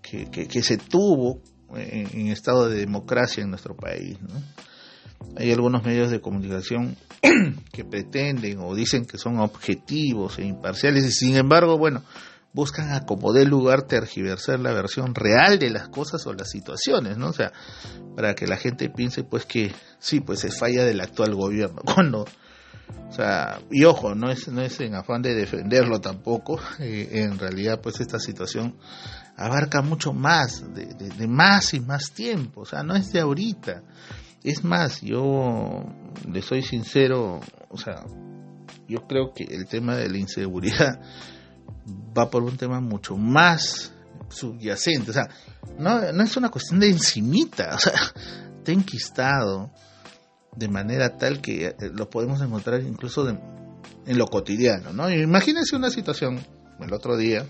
que, 0.09 0.63
se 0.63 0.77
tuvo 0.77 1.41
en, 1.75 2.27
estado 2.27 2.67
de 2.67 2.79
democracia 2.79 3.43
en 3.43 3.49
nuestro 3.49 3.75
país. 3.75 4.17
Hay 5.35 5.51
algunos 5.51 5.83
medios 5.83 6.09
de 6.09 6.21
comunicación 6.21 6.95
que 7.71 7.85
pretenden 7.85 8.59
o 8.59 8.73
dicen 8.73 9.05
que 9.05 9.17
son 9.17 9.39
objetivos 9.39 10.39
e 10.39 10.45
imparciales 10.45 11.05
y 11.05 11.11
sin 11.11 11.35
embargo, 11.35 11.77
bueno, 11.77 12.03
buscan 12.53 12.91
a 12.93 13.05
como 13.05 13.33
dé 13.33 13.45
lugar 13.45 13.83
tergiversar 13.83 14.59
la 14.59 14.73
versión 14.73 15.13
real 15.13 15.59
de 15.59 15.69
las 15.69 15.89
cosas 15.89 16.25
o 16.25 16.33
las 16.33 16.49
situaciones, 16.49 17.17
¿no? 17.17 17.27
O 17.27 17.33
sea, 17.33 17.51
para 18.15 18.33
que 18.33 18.47
la 18.47 18.57
gente 18.57 18.89
piense 18.89 19.23
pues 19.23 19.45
que 19.45 19.71
sí, 19.99 20.19
pues 20.21 20.39
se 20.39 20.51
falla 20.51 20.85
del 20.85 21.01
actual 21.01 21.35
gobierno, 21.35 21.81
cuando 21.93 22.25
o 23.09 23.11
sea, 23.11 23.59
y 23.71 23.85
ojo, 23.85 24.15
no 24.15 24.31
es, 24.31 24.47
no 24.47 24.61
es 24.61 24.79
en 24.79 24.95
afán 24.95 25.21
de 25.21 25.33
defenderlo 25.33 25.99
tampoco, 25.99 26.59
eh, 26.79 27.09
en 27.11 27.37
realidad 27.39 27.81
pues 27.81 27.99
esta 27.99 28.19
situación 28.19 28.75
abarca 29.39 29.81
mucho 29.81 30.11
más, 30.11 30.65
de, 30.73 31.27
más 31.27 31.73
y 31.73 31.79
más 31.79 32.11
tiempo, 32.11 32.61
o 32.61 32.65
sea, 32.65 32.83
no 32.83 32.93
es 32.95 33.13
de 33.13 33.21
ahorita. 33.21 33.83
Es 34.43 34.65
más, 34.65 35.01
yo 35.01 35.85
le 36.29 36.41
soy 36.41 36.61
sincero, 36.61 37.39
o 37.69 37.77
sea, 37.77 38.03
yo 38.87 39.07
creo 39.07 39.33
que 39.33 39.45
el 39.45 39.65
tema 39.65 39.95
de 39.95 40.09
la 40.09 40.17
inseguridad 40.17 40.99
va 42.17 42.29
por 42.29 42.43
un 42.43 42.57
tema 42.57 42.81
mucho 42.81 43.15
más 43.15 43.93
subyacente, 44.27 45.11
o 45.11 45.13
sea, 45.13 45.29
no, 45.77 46.11
no 46.11 46.23
es 46.23 46.35
una 46.35 46.49
cuestión 46.49 46.81
de 46.81 46.89
encimita, 46.89 47.69
o 47.75 47.79
sea, 47.79 47.93
está 48.57 48.73
enquistado 48.73 49.71
de 50.53 50.67
manera 50.67 51.17
tal 51.17 51.39
que 51.39 51.67
eh, 51.67 51.75
lo 51.93 52.09
podemos 52.09 52.41
encontrar 52.41 52.81
incluso 52.81 53.29
en 53.29 54.17
lo 54.17 54.27
cotidiano, 54.27 54.91
¿no? 54.91 55.09
Imagínense 55.09 55.77
una 55.77 55.91
situación, 55.91 56.45
el 56.81 56.93
otro 56.93 57.15
día 57.15 57.45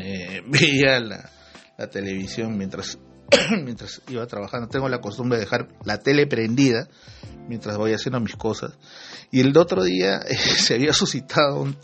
eh, 0.00 0.42
veía 0.46 1.00
la, 1.00 1.30
televisión 1.90 2.56
mientras, 2.56 2.98
mientras 3.64 4.02
iba 4.08 4.26
trabajando, 4.26 4.68
tengo 4.68 4.88
la 4.88 5.00
costumbre 5.00 5.38
de 5.38 5.44
dejar 5.44 5.68
la 5.84 5.98
tele 5.98 6.26
prendida 6.26 6.88
mientras 7.48 7.76
voy 7.76 7.92
haciendo 7.92 8.20
mis 8.20 8.36
cosas, 8.36 8.72
y 9.30 9.40
el 9.40 9.56
otro 9.56 9.84
día 9.84 10.18
eh, 10.28 10.36
se 10.36 10.74
había 10.74 10.92
suscitado 10.92 11.60
un 11.60 11.76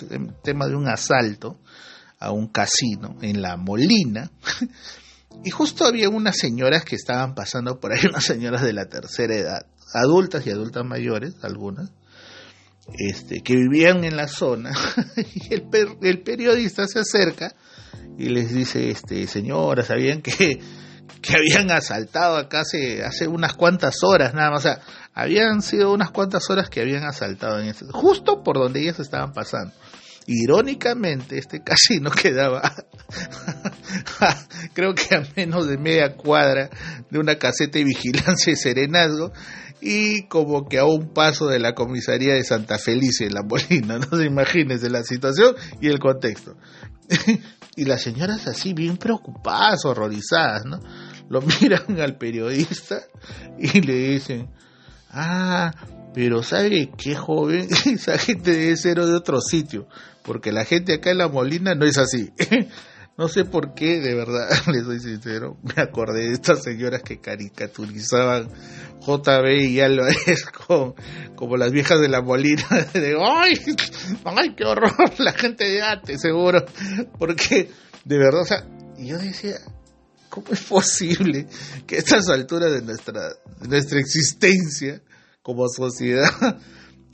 tema 0.42 0.66
de 0.66 0.74
un 0.74 0.88
asalto 0.88 1.58
a 2.18 2.30
un 2.32 2.48
casino 2.48 3.16
en 3.22 3.40
La 3.40 3.56
Molina, 3.56 4.30
y 5.44 5.50
justo 5.50 5.84
había 5.84 6.08
unas 6.08 6.36
señoras 6.36 6.84
que 6.84 6.96
estaban 6.96 7.34
pasando 7.34 7.80
por 7.80 7.92
ahí, 7.92 8.00
unas 8.08 8.24
señoras 8.24 8.62
de 8.62 8.72
la 8.72 8.86
tercera 8.86 9.34
edad, 9.34 9.66
adultas 9.92 10.46
y 10.46 10.50
adultas 10.50 10.84
mayores, 10.84 11.34
algunas, 11.42 11.90
este, 12.98 13.42
que 13.42 13.54
vivían 13.54 14.04
en 14.04 14.16
la 14.16 14.28
zona, 14.28 14.72
y 15.16 15.54
el, 15.54 15.66
el 16.02 16.22
periodista 16.22 16.86
se 16.86 16.98
acerca 16.98 17.54
y 18.18 18.28
les 18.28 18.52
dice, 18.52 18.90
este, 18.90 19.26
señora, 19.26 19.82
¿sabían 19.82 20.22
que, 20.22 20.60
que 21.20 21.36
habían 21.36 21.70
asaltado 21.70 22.36
acá 22.36 22.60
hace, 22.60 23.02
hace 23.04 23.26
unas 23.26 23.54
cuantas 23.54 24.02
horas 24.02 24.34
nada 24.34 24.50
más? 24.50 24.68
Habían 25.12 25.62
sido 25.62 25.92
unas 25.92 26.10
cuantas 26.10 26.48
horas 26.50 26.68
que 26.68 26.80
habían 26.80 27.04
asaltado 27.04 27.60
en 27.60 27.72
justo 27.90 28.42
por 28.42 28.58
donde 28.58 28.80
ellas 28.80 29.00
estaban 29.00 29.32
pasando. 29.32 29.72
Irónicamente, 30.26 31.36
este 31.36 31.62
casino 31.62 32.10
quedaba, 32.10 32.72
creo 34.72 34.94
que 34.94 35.14
a 35.14 35.22
menos 35.36 35.66
de 35.68 35.76
media 35.76 36.16
cuadra 36.16 36.70
de 37.10 37.18
una 37.18 37.36
caseta 37.36 37.78
de 37.78 37.84
vigilancia 37.84 38.52
y 38.52 38.56
serenazgo, 38.56 39.32
y 39.86 40.22
como 40.28 40.66
que 40.66 40.78
a 40.78 40.86
un 40.86 41.12
paso 41.12 41.46
de 41.46 41.58
la 41.58 41.74
comisaría 41.74 42.32
de 42.32 42.42
Santa 42.42 42.78
Felicia 42.78 43.26
en 43.26 43.34
La 43.34 43.42
Molina, 43.42 43.98
no 44.10 44.16
se 44.16 44.24
imagínense 44.24 44.88
la 44.88 45.04
situación 45.04 45.54
y 45.78 45.88
el 45.88 45.98
contexto. 45.98 46.56
y 47.76 47.84
las 47.84 48.00
señoras 48.00 48.46
así 48.46 48.72
bien 48.72 48.96
preocupadas, 48.96 49.84
horrorizadas, 49.84 50.64
¿no? 50.64 50.80
Lo 51.28 51.42
miran 51.60 52.00
al 52.00 52.16
periodista 52.16 53.02
y 53.58 53.82
le 53.82 53.94
dicen, 54.12 54.48
ah, 55.10 55.70
pero 56.14 56.42
¿sabe 56.42 56.90
qué 56.96 57.14
joven? 57.14 57.68
Esa 57.84 58.16
gente 58.16 58.52
debe 58.52 58.76
ser 58.78 58.96
de 58.96 59.14
otro 59.14 59.42
sitio, 59.42 59.86
porque 60.22 60.50
la 60.50 60.64
gente 60.64 60.94
acá 60.94 61.10
en 61.10 61.18
La 61.18 61.28
Molina 61.28 61.74
no 61.74 61.84
es 61.84 61.98
así. 61.98 62.32
No 63.16 63.28
sé 63.28 63.44
por 63.44 63.74
qué, 63.74 64.00
de 64.00 64.14
verdad, 64.14 64.48
les 64.72 64.84
soy 64.84 65.00
sincero, 65.00 65.56
me 65.62 65.82
acordé 65.82 66.28
de 66.28 66.32
estas 66.32 66.62
señoras 66.62 67.02
que 67.02 67.20
caricaturizaban 67.20 68.48
JB 69.00 69.68
y 69.68 69.80
Álvarez 69.80 70.44
con, 70.66 70.94
como 71.36 71.56
las 71.56 71.70
viejas 71.70 72.00
de 72.00 72.08
la 72.08 72.22
molina, 72.22 72.66
de 72.92 73.16
¡ay! 73.20 73.54
¡ay, 74.24 74.54
qué 74.56 74.64
horror! 74.64 74.92
La 75.18 75.32
gente 75.32 75.64
de 75.64 75.82
ate, 75.82 76.18
seguro. 76.18 76.64
Porque, 77.18 77.70
de 78.04 78.18
verdad, 78.18 78.42
o 78.42 78.46
sea, 78.46 78.66
yo 78.98 79.18
decía, 79.18 79.58
¿cómo 80.28 80.48
es 80.50 80.62
posible 80.62 81.46
que 81.86 81.96
a 81.96 81.98
estas 81.98 82.28
alturas 82.28 82.72
de 82.72 82.82
nuestra, 82.82 83.28
de 83.60 83.68
nuestra 83.68 84.00
existencia 84.00 85.00
como 85.42 85.68
sociedad 85.68 86.58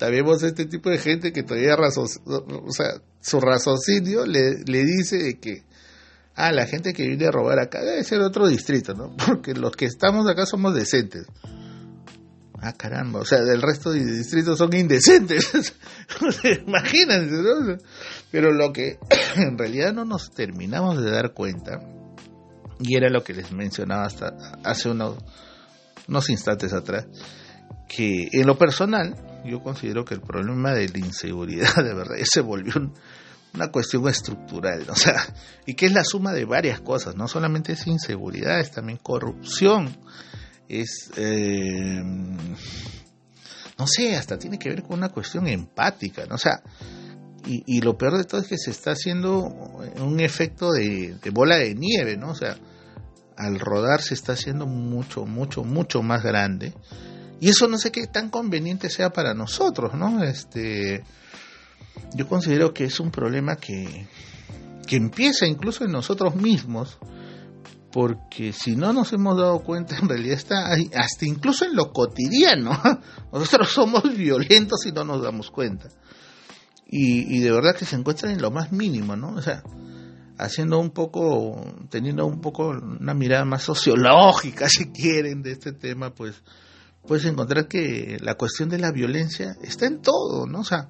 vemos 0.08 0.42
este 0.42 0.64
tipo 0.64 0.88
de 0.88 0.98
gente 0.98 1.32
que 1.32 1.42
todavía 1.42 1.76
razón, 1.76 2.06
o 2.24 2.72
sea, 2.72 3.02
su 3.20 3.40
raciocinio 3.40 4.24
le, 4.24 4.60
le 4.64 4.84
dice 4.84 5.18
de 5.18 5.38
que 5.38 5.64
ah, 6.46 6.53
la 6.53 6.66
gente 6.66 6.92
que 6.92 7.07
viene 7.07 7.26
a 7.26 7.31
robar 7.31 7.59
acá 7.59 7.83
debe 7.83 8.03
ser 8.05 8.20
otro 8.20 8.46
distrito, 8.48 8.94
¿no? 8.94 9.16
Porque 9.26 9.55
los 9.55 9.76
que 9.76 9.87
estamos 9.87 10.29
acá 10.29 10.46
somos 10.46 10.74
decentes. 10.74 11.26
Ah, 12.62 12.74
caramba, 12.74 13.20
o 13.20 13.24
sea, 13.24 13.40
del 13.40 13.62
resto 13.62 13.90
de 13.90 14.05
distritos 14.05 14.59
son 14.59 14.74
indecentes. 14.76 15.74
Imagínense, 16.66 17.37
¿no? 17.37 17.79
Pero 18.31 18.53
lo 18.53 18.72
que 18.72 18.98
en 19.37 19.57
realidad 19.57 19.94
no 19.94 20.05
nos 20.05 20.31
terminamos 20.31 21.03
de 21.03 21.11
dar 21.11 21.33
cuenta, 21.33 21.81
y 22.83 22.96
era 22.96 23.09
lo 23.09 23.22
que 23.22 23.35
les 23.35 23.53
mencionaba 23.53 24.05
hasta 24.05 24.35
hace 24.64 24.90
unos, 24.90 25.18
instantes 26.29 26.72
atrás, 26.72 27.07
que 27.88 28.29
en 28.33 28.46
lo 28.46 28.59
personal, 28.59 29.14
yo 29.44 29.62
considero 29.62 30.05
que 30.05 30.14
el 30.14 30.20
problema 30.20 30.72
de 30.72 30.88
la 30.88 30.98
inseguridad 30.98 31.74
de 31.76 31.94
verdad 31.94 32.16
se 32.24 32.40
volvió 32.40 32.74
un, 32.76 32.94
una 33.54 33.70
cuestión 33.70 34.08
estructural, 34.08 34.88
o 34.88 34.94
sea, 34.94 35.22
y 35.66 35.74
que 35.74 35.86
es 35.86 35.92
la 35.92 36.04
suma 36.04 36.32
de 36.32 36.44
varias 36.44 36.80
cosas, 36.80 37.16
no 37.16 37.28
solamente 37.28 37.72
es 37.72 37.86
inseguridad, 37.86 38.60
es 38.60 38.70
también 38.70 38.98
corrupción, 38.98 39.96
es, 40.68 41.10
eh, 41.16 42.00
no 43.78 43.86
sé, 43.86 44.16
hasta 44.16 44.38
tiene 44.38 44.58
que 44.58 44.68
ver 44.68 44.82
con 44.82 44.98
una 44.98 45.08
cuestión 45.08 45.48
empática, 45.48 46.26
¿no? 46.26 46.36
O 46.36 46.38
sea, 46.38 46.62
y, 47.46 47.80
lo 47.80 47.96
peor 47.96 48.18
de 48.18 48.24
todo 48.24 48.42
es 48.42 48.46
que 48.46 48.58
se 48.58 48.70
está 48.70 48.92
haciendo 48.92 49.44
un 49.44 50.20
efecto 50.20 50.72
de, 50.72 51.16
de 51.22 51.30
bola 51.30 51.56
de 51.56 51.74
nieve, 51.74 52.16
¿no? 52.16 52.30
O 52.30 52.34
sea, 52.34 52.56
al 53.36 53.58
rodar 53.58 54.02
se 54.02 54.14
está 54.14 54.34
haciendo 54.34 54.66
mucho, 54.66 55.24
mucho, 55.24 55.64
mucho 55.64 56.02
más 56.02 56.22
grande. 56.22 56.74
Y 57.40 57.48
eso 57.48 57.66
no 57.66 57.78
sé 57.78 57.90
qué 57.90 58.06
tan 58.06 58.28
conveniente 58.28 58.90
sea 58.90 59.10
para 59.10 59.32
nosotros, 59.32 59.94
¿no? 59.94 60.22
Este, 60.22 61.02
yo 62.14 62.29
considero 62.29 62.72
que 62.72 62.85
es 62.85 63.00
un 63.00 63.11
problema 63.11 63.57
que, 63.57 64.07
que 64.87 64.96
empieza 64.96 65.46
incluso 65.46 65.85
en 65.85 65.92
nosotros 65.92 66.35
mismos, 66.35 66.98
porque 67.92 68.53
si 68.53 68.76
no 68.76 68.92
nos 68.92 69.12
hemos 69.12 69.37
dado 69.37 69.61
cuenta, 69.61 69.96
en 69.96 70.09
realidad 70.09 70.35
está 70.35 70.72
hasta 70.94 71.26
incluso 71.26 71.64
en 71.64 71.74
lo 71.74 71.92
cotidiano. 71.92 72.70
Nosotros 73.33 73.70
somos 73.70 74.03
violentos 74.16 74.87
y 74.87 74.92
no 74.92 75.05
nos 75.05 75.22
damos 75.22 75.50
cuenta. 75.50 75.88
Y, 76.87 77.37
y 77.37 77.40
de 77.40 77.50
verdad 77.50 77.74
que 77.76 77.85
se 77.85 77.96
encuentran 77.96 78.33
en 78.33 78.42
lo 78.42 78.50
más 78.50 78.72
mínimo, 78.72 79.16
¿no? 79.16 79.35
O 79.35 79.42
sea, 79.42 79.62
haciendo 80.40 80.79
un 80.79 80.90
poco, 80.90 81.64
teniendo 81.90 82.26
un 82.26 82.40
poco 82.40 82.70
una 82.70 83.14
mirada 83.14 83.44
más 83.44 83.62
sociológica, 83.62 84.68
si 84.68 84.90
quieren, 84.90 85.42
de 85.42 85.53
este 85.53 85.72
tema, 85.72 86.14
pues 86.14 86.42
puedes 87.07 87.24
encontrar 87.26 87.68
que 87.68 88.18
la 88.20 88.35
cuestión 88.35 88.68
de 88.68 88.79
la 88.79 88.92
violencia 88.92 89.57
está 89.62 89.87
en 89.87 90.00
todo, 90.00 90.46
¿no? 90.46 90.61
O 90.61 90.64
sea, 90.64 90.88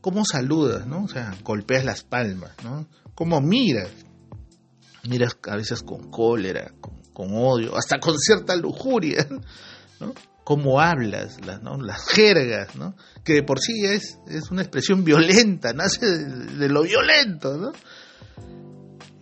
cómo 0.00 0.24
saludas, 0.24 0.86
¿no? 0.86 1.04
O 1.04 1.08
sea, 1.08 1.34
golpeas 1.42 1.84
las 1.84 2.02
palmas, 2.02 2.52
¿no? 2.64 2.86
Cómo 3.14 3.40
miras. 3.40 3.90
Miras 5.08 5.36
a 5.48 5.56
veces 5.56 5.82
con 5.82 6.10
cólera, 6.10 6.72
con, 7.12 7.28
odio, 7.32 7.76
hasta 7.76 7.98
con 7.98 8.18
cierta 8.18 8.56
lujuria, 8.56 9.26
¿no? 10.00 10.14
Cómo 10.44 10.80
hablas, 10.80 11.44
las, 11.44 11.62
¿no? 11.62 11.76
las 11.76 12.08
jergas, 12.08 12.74
¿no? 12.76 12.96
Que 13.24 13.34
de 13.34 13.42
por 13.42 13.60
sí 13.60 13.84
es, 13.84 14.18
es 14.26 14.50
una 14.50 14.62
expresión 14.62 15.04
violenta, 15.04 15.72
nace 15.74 16.06
de, 16.06 16.68
lo 16.68 16.82
violento, 16.82 17.56
¿no? 17.56 17.72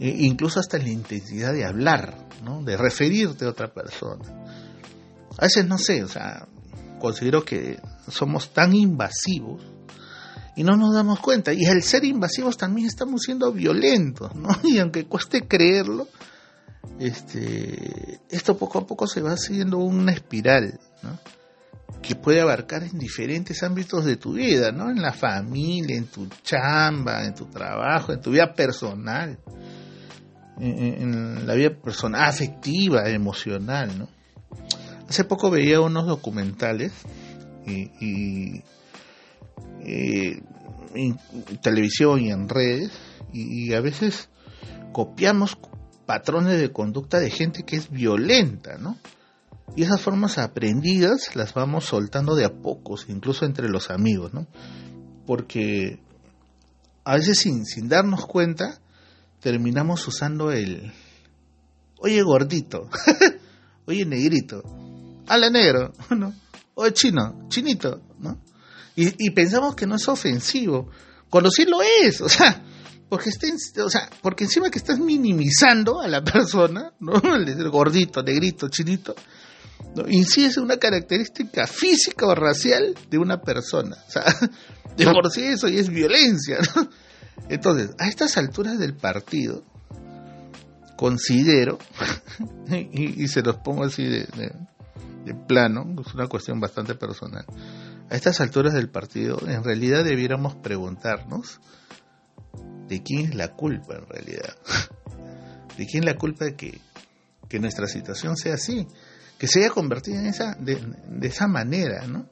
E 0.01 0.09
incluso 0.09 0.61
hasta 0.61 0.79
la 0.79 0.89
intensidad 0.89 1.53
de 1.53 1.65
hablar, 1.65 2.29
¿no? 2.45 2.63
De 2.63 2.77
referirte 2.77 3.45
a 3.45 3.51
otra 3.51 3.73
persona. 3.73 4.25
A 5.37 5.43
veces 5.43 5.67
no 5.67 5.77
sé, 5.77 6.05
o 6.05 6.09
sea, 6.09 6.49
considero 7.01 7.45
que 7.45 7.81
somos 8.09 8.53
tan 8.53 8.75
invasivos 8.75 9.78
y 10.59 10.65
no 10.65 10.77
nos 10.77 10.93
damos 10.93 11.21
cuenta. 11.21 11.53
Y 11.53 11.65
al 11.67 11.85
ser 11.85 12.05
invasivos 12.05 12.57
también 12.57 12.89
estamos 12.89 13.23
siendo 13.23 13.53
violentos, 13.53 14.35
¿no? 14.35 14.49
Y 14.65 14.79
aunque 14.81 15.05
cueste 15.07 15.47
creerlo, 15.47 16.09
este, 16.99 18.19
esto 18.29 18.59
poco 18.59 18.81
a 18.81 18.87
poco 18.87 19.07
se 19.07 19.23
va 19.23 19.31
haciendo 19.31 19.79
una 19.79 20.11
espiral, 20.11 20.81
¿no? 21.05 21.17
Que 22.03 22.17
puede 22.17 22.41
abarcar 22.41 22.83
en 22.83 22.99
diferentes 22.99 23.63
ámbitos 23.63 24.05
de 24.05 24.17
tu 24.17 24.33
vida, 24.33 24.73
¿no? 24.73 24.91
En 24.91 25.01
la 25.01 25.13
familia, 25.13 25.97
en 25.97 26.07
tu 26.07 26.27
chamba, 26.43 27.25
en 27.25 27.37
tu 27.37 27.45
trabajo, 27.47 28.13
en 28.13 28.21
tu 28.21 28.33
vida 28.33 28.53
personal, 28.53 29.39
en, 30.59 31.47
la 31.47 31.55
vida 31.55 31.71
personal, 31.71 32.29
afectiva, 32.29 33.09
emocional, 33.09 33.97
¿no? 33.97 34.09
Hace 35.09 35.23
poco 35.23 35.51
veía 35.51 35.81
unos 35.81 36.09
documentales 36.09 36.93
y 37.65 38.63
eh, 39.81 40.43
en 40.95 41.19
televisión 41.63 42.21
y 42.21 42.31
en 42.31 42.49
redes 42.49 42.91
y, 43.33 43.73
a 43.75 43.81
veces 43.81 44.29
copiamos 44.93 45.59
patrones 46.07 46.59
de 46.59 46.73
conducta 46.73 47.21
de 47.21 47.31
gente 47.31 47.63
que 47.65 47.77
es 47.77 47.91
violenta, 47.91 48.79
¿no? 48.79 48.97
Y 49.77 49.83
esas 49.83 50.01
formas 50.01 50.39
aprendidas 50.39 51.37
las 51.37 51.53
vamos 51.53 51.85
soltando 51.85 52.35
de 52.35 52.47
a 52.47 52.51
pocos, 52.51 53.07
incluso 53.09 53.45
entre 53.45 53.69
los 53.69 53.91
amigos, 53.91 54.33
¿no? 54.33 54.47
Porque 55.27 56.01
a 57.05 57.17
veces 57.17 57.39
sin, 57.39 57.67
sin 57.67 57.89
darnos 57.89 58.27
cuenta 58.27 58.81
terminamos 59.41 60.07
usando 60.09 60.51
el, 60.53 60.93
oye 61.99 62.23
gordito, 62.23 62.89
oye 63.87 64.07
negrito, 64.07 64.63
ala 65.27 65.51
negro, 65.51 65.93
¿no? 66.17 66.35
Oye 66.75 66.93
chino, 66.93 67.47
chinito, 67.49 68.01
¿no? 68.19 68.39
Y, 69.01 69.31
pensamos 69.31 69.77
que 69.77 69.87
no 69.87 69.95
es 69.95 70.09
ofensivo, 70.09 70.91
cuando 71.31 71.53
sí 71.53 71.65
lo 71.65 71.79
es, 71.83 72.21
o 72.21 72.29
sea, 72.29 72.65
porque 73.09 73.31
o 73.81 73.89
sea, 73.89 74.11
porque 74.21 74.43
encima 74.43 74.73
que 74.73 74.79
estás 74.79 74.99
minimizando 74.99 76.01
a 76.01 76.09
la 76.09 76.25
persona, 76.25 76.93
¿no? 76.99 77.13
El 77.37 77.71
gordito, 77.71 78.25
negrito, 78.25 78.69
chinito, 78.69 79.15
¿no? 79.95 80.09
incide 80.09 80.51
en 80.57 80.65
una 80.65 80.79
característica 80.79 81.69
física 81.69 82.27
o 82.27 82.35
racial 82.35 82.97
de 83.09 83.19
una 83.19 83.41
persona. 83.41 83.97
O 84.09 84.11
sea, 84.11 84.25
de 84.97 85.05
por 85.05 85.31
sí 85.31 85.45
eso 85.45 85.69
y 85.69 85.79
es 85.79 85.89
violencia, 85.89 86.59
¿no? 86.75 86.91
Entonces, 87.49 87.91
a 88.01 88.09
estas 88.09 88.37
alturas 88.37 88.81
del 88.81 88.97
partido, 88.97 89.63
considero, 90.97 91.79
y, 92.93 93.29
se 93.29 93.43
los 93.43 93.59
pongo 93.59 93.85
así 93.85 94.05
de, 94.05 94.27
de 95.25 95.35
plano, 95.47 95.87
es 96.05 96.15
una 96.15 96.27
cuestión 96.27 96.59
bastante 96.59 96.97
personal, 96.97 97.47
a 98.11 98.17
estas 98.17 98.41
alturas 98.41 98.73
del 98.73 98.89
partido, 98.89 99.39
en 99.47 99.63
realidad 99.63 100.05
debiéramos 100.05 100.55
preguntarnos 100.57 101.61
de 102.89 103.03
quién 103.03 103.27
es 103.27 103.35
la 103.35 103.49
culpa 103.49 103.97
en 103.97 104.07
realidad. 104.07 104.57
¿De 105.77 105.87
quién 105.87 106.03
es 106.03 106.07
la 106.07 106.17
culpa 106.17 106.47
de 106.47 106.57
que, 106.57 106.81
que 107.49 107.61
nuestra 107.61 107.87
situación 107.87 108.37
sea 108.37 108.55
así? 108.55 108.89
Que 109.39 109.47
se 109.47 109.61
haya 109.61 109.71
convertido 109.71 110.19
en 110.19 110.27
esa, 110.27 110.57
de, 110.57 110.81
esa 111.23 111.47
manera, 111.47 112.07
¿no? 112.07 112.29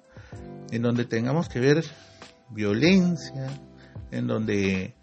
En 0.70 0.82
donde 0.82 1.04
tengamos 1.04 1.48
que 1.48 1.60
ver 1.60 1.84
violencia, 2.50 3.48
en 4.10 4.26
donde 4.26 4.94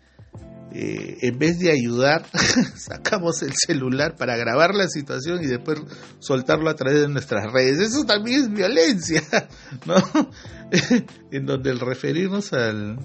eh, 0.74 1.18
en 1.22 1.40
vez 1.40 1.60
de 1.60 1.72
ayudar, 1.72 2.26
sacamos 2.76 3.42
el 3.44 3.54
celular 3.54 4.16
para 4.16 4.36
grabar 4.36 4.76
la 4.76 4.88
situación 4.90 5.42
y 5.44 5.48
después 5.48 5.80
soltarlo 6.20 6.70
a 6.70 6.76
través 6.76 7.00
de 7.00 7.08
nuestras 7.08 7.54
redes. 7.54 7.80
Eso 7.80 8.04
también 8.06 8.42
es 8.42 8.50
violencia, 8.50 9.24
¿no? 9.86 9.96
en 11.32 11.46
donde 11.46 11.72
el 11.72 11.80
referirnos 11.80 12.54
al, 12.54 12.98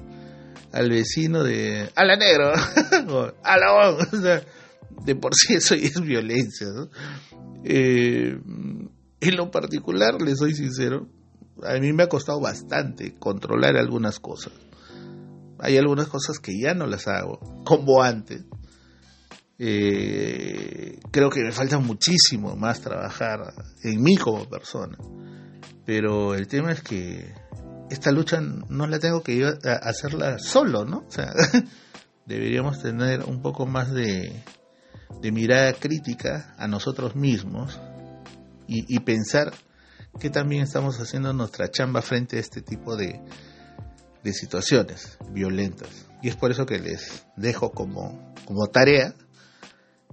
al 0.73 0.91
vecino 0.91 1.43
de 1.43 1.91
a 1.95 2.05
la 2.05 2.17
negro 2.17 2.53
o 3.09 3.33
a 3.43 3.59
la 3.59 3.91
o 3.91 3.97
de 5.05 5.15
por 5.15 5.35
sí 5.35 5.55
eso 5.55 5.75
es 5.75 6.01
violencia 6.01 6.67
¿no? 6.69 6.89
eh, 7.65 8.39
en 9.21 9.37
lo 9.37 9.51
particular 9.51 10.21
les 10.21 10.39
soy 10.39 10.55
sincero 10.55 11.09
a 11.63 11.75
mí 11.75 11.93
me 11.93 12.05
ha 12.05 12.09
costado 12.09 12.41
bastante 12.41 13.15
controlar 13.19 13.77
algunas 13.77 14.21
cosas 14.21 14.53
hay 15.61 15.77
algunas 15.77 16.07
cosas 16.07 16.39
que 16.39 16.53
ya 16.59 16.75
no 16.75 16.87
las 16.87 17.09
hago 17.09 17.41
como 17.65 18.03
antes 18.03 18.45
eh, 19.61 21.01
creo 21.11 21.31
que 21.31 21.43
me 21.43 21.51
falta 21.51 21.79
muchísimo 21.81 22.55
más 22.55 22.81
trabajar 22.81 23.53
en 23.83 24.01
mí 24.03 24.17
como 24.17 24.49
persona 24.49 24.97
pero 25.89 26.35
el 26.35 26.49
tema 26.49 26.71
es 26.71 26.83
que 26.83 27.33
esta 27.89 28.13
lucha 28.13 28.43
no 28.43 28.87
la 28.87 28.99
tengo 28.99 29.23
que 29.23 29.39
yo 29.39 29.49
hacerla 29.81 30.39
solo, 30.39 30.85
¿no? 30.85 30.99
O 31.09 31.11
sea, 31.11 31.33
deberíamos 32.27 32.83
tener 32.83 33.25
un 33.25 33.41
poco 33.41 33.65
más 33.65 33.91
de, 33.91 34.45
mirada 35.33 35.73
crítica 35.73 36.55
a 36.59 36.69
nosotros 36.69 37.17
mismos 37.17 37.81
y, 38.67 38.85
y, 38.95 38.99
pensar 38.99 39.55
que 40.21 40.29
también 40.29 40.63
estamos 40.65 41.01
haciendo 41.01 41.33
nuestra 41.33 41.71
chamba 41.71 42.03
frente 42.03 42.37
a 42.37 42.41
este 42.41 42.61
tipo 42.61 42.95
de, 42.95 43.23
de 44.23 44.33
situaciones 44.35 45.17
violentas. 45.33 45.89
Y 46.21 46.29
es 46.29 46.37
por 46.37 46.51
eso 46.51 46.67
que 46.67 46.81
les 46.81 47.25
dejo 47.35 47.71
como, 47.71 48.35
como 48.45 48.67
tarea 48.67 49.15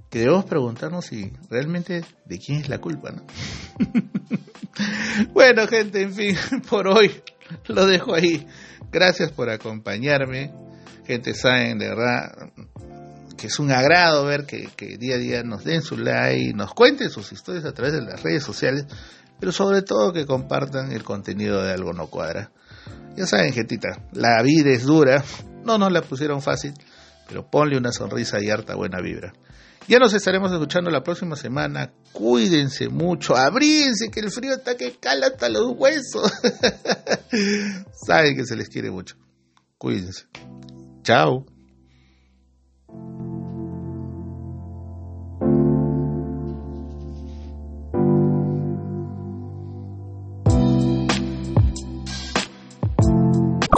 que 0.09 0.19
debemos 0.19 0.45
preguntarnos 0.45 1.07
si 1.07 1.33
realmente 1.49 2.05
de 2.23 2.39
quién 2.39 2.61
es 2.61 2.69
la 2.69 2.77
culpa, 2.79 3.11
¿no? 3.11 3.25
bueno, 5.33 5.67
gente, 5.67 6.01
en 6.01 6.13
fin, 6.13 6.37
por 6.69 6.87
hoy 6.87 7.11
lo 7.67 7.85
dejo 7.85 8.13
ahí. 8.13 8.47
Gracias 8.91 9.31
por 9.31 9.49
acompañarme. 9.49 10.53
Gente, 11.05 11.33
saben 11.33 11.77
de 11.77 11.89
verdad 11.89 12.51
que 13.37 13.47
es 13.47 13.59
un 13.59 13.71
agrado 13.71 14.25
ver 14.25 14.45
que, 14.45 14.69
que, 14.75 14.97
día 14.97 15.15
a 15.15 15.17
día 15.19 15.43
nos 15.43 15.63
den 15.63 15.81
su 15.81 15.97
like, 15.97 16.53
nos 16.53 16.73
cuenten 16.73 17.09
sus 17.09 17.31
historias 17.31 17.65
a 17.65 17.73
través 17.73 17.93
de 17.93 18.01
las 18.01 18.23
redes 18.23 18.43
sociales, 18.43 18.85
pero 19.39 19.51
sobre 19.51 19.81
todo 19.81 20.13
que 20.13 20.25
compartan 20.25 20.91
el 20.91 21.03
contenido 21.03 21.61
de 21.61 21.73
Algo 21.73 21.93
No 21.93 22.07
Cuadra. 22.07 22.51
Ya 23.15 23.25
saben, 23.25 23.53
gentita, 23.53 24.01
la 24.13 24.41
vida 24.41 24.71
es 24.71 24.83
dura, 24.83 25.23
no 25.63 25.77
nos 25.77 25.91
la 25.91 26.01
pusieron 26.01 26.41
fácil, 26.41 26.73
pero 27.27 27.49
ponle 27.49 27.77
una 27.77 27.91
sonrisa 27.91 28.41
y 28.41 28.49
harta 28.49 28.75
buena 28.75 29.01
vibra. 29.01 29.33
Ya 29.87 29.99
nos 29.99 30.13
estaremos 30.13 30.51
escuchando 30.51 30.89
la 30.89 31.03
próxima 31.03 31.35
semana. 31.35 31.93
Cuídense 32.11 32.89
mucho, 32.89 33.35
abríense 33.35 34.09
que 34.09 34.19
el 34.19 34.31
frío 34.31 34.53
está 34.53 34.75
que 34.75 34.95
cala 34.99 35.27
hasta 35.27 35.49
los 35.49 35.73
huesos. 35.77 36.31
Saben 38.07 38.35
que 38.35 38.45
se 38.45 38.55
les 38.55 38.69
quiere 38.69 38.89
mucho. 38.89 39.15
Cuídense. 39.77 40.25
Chao. 41.03 41.45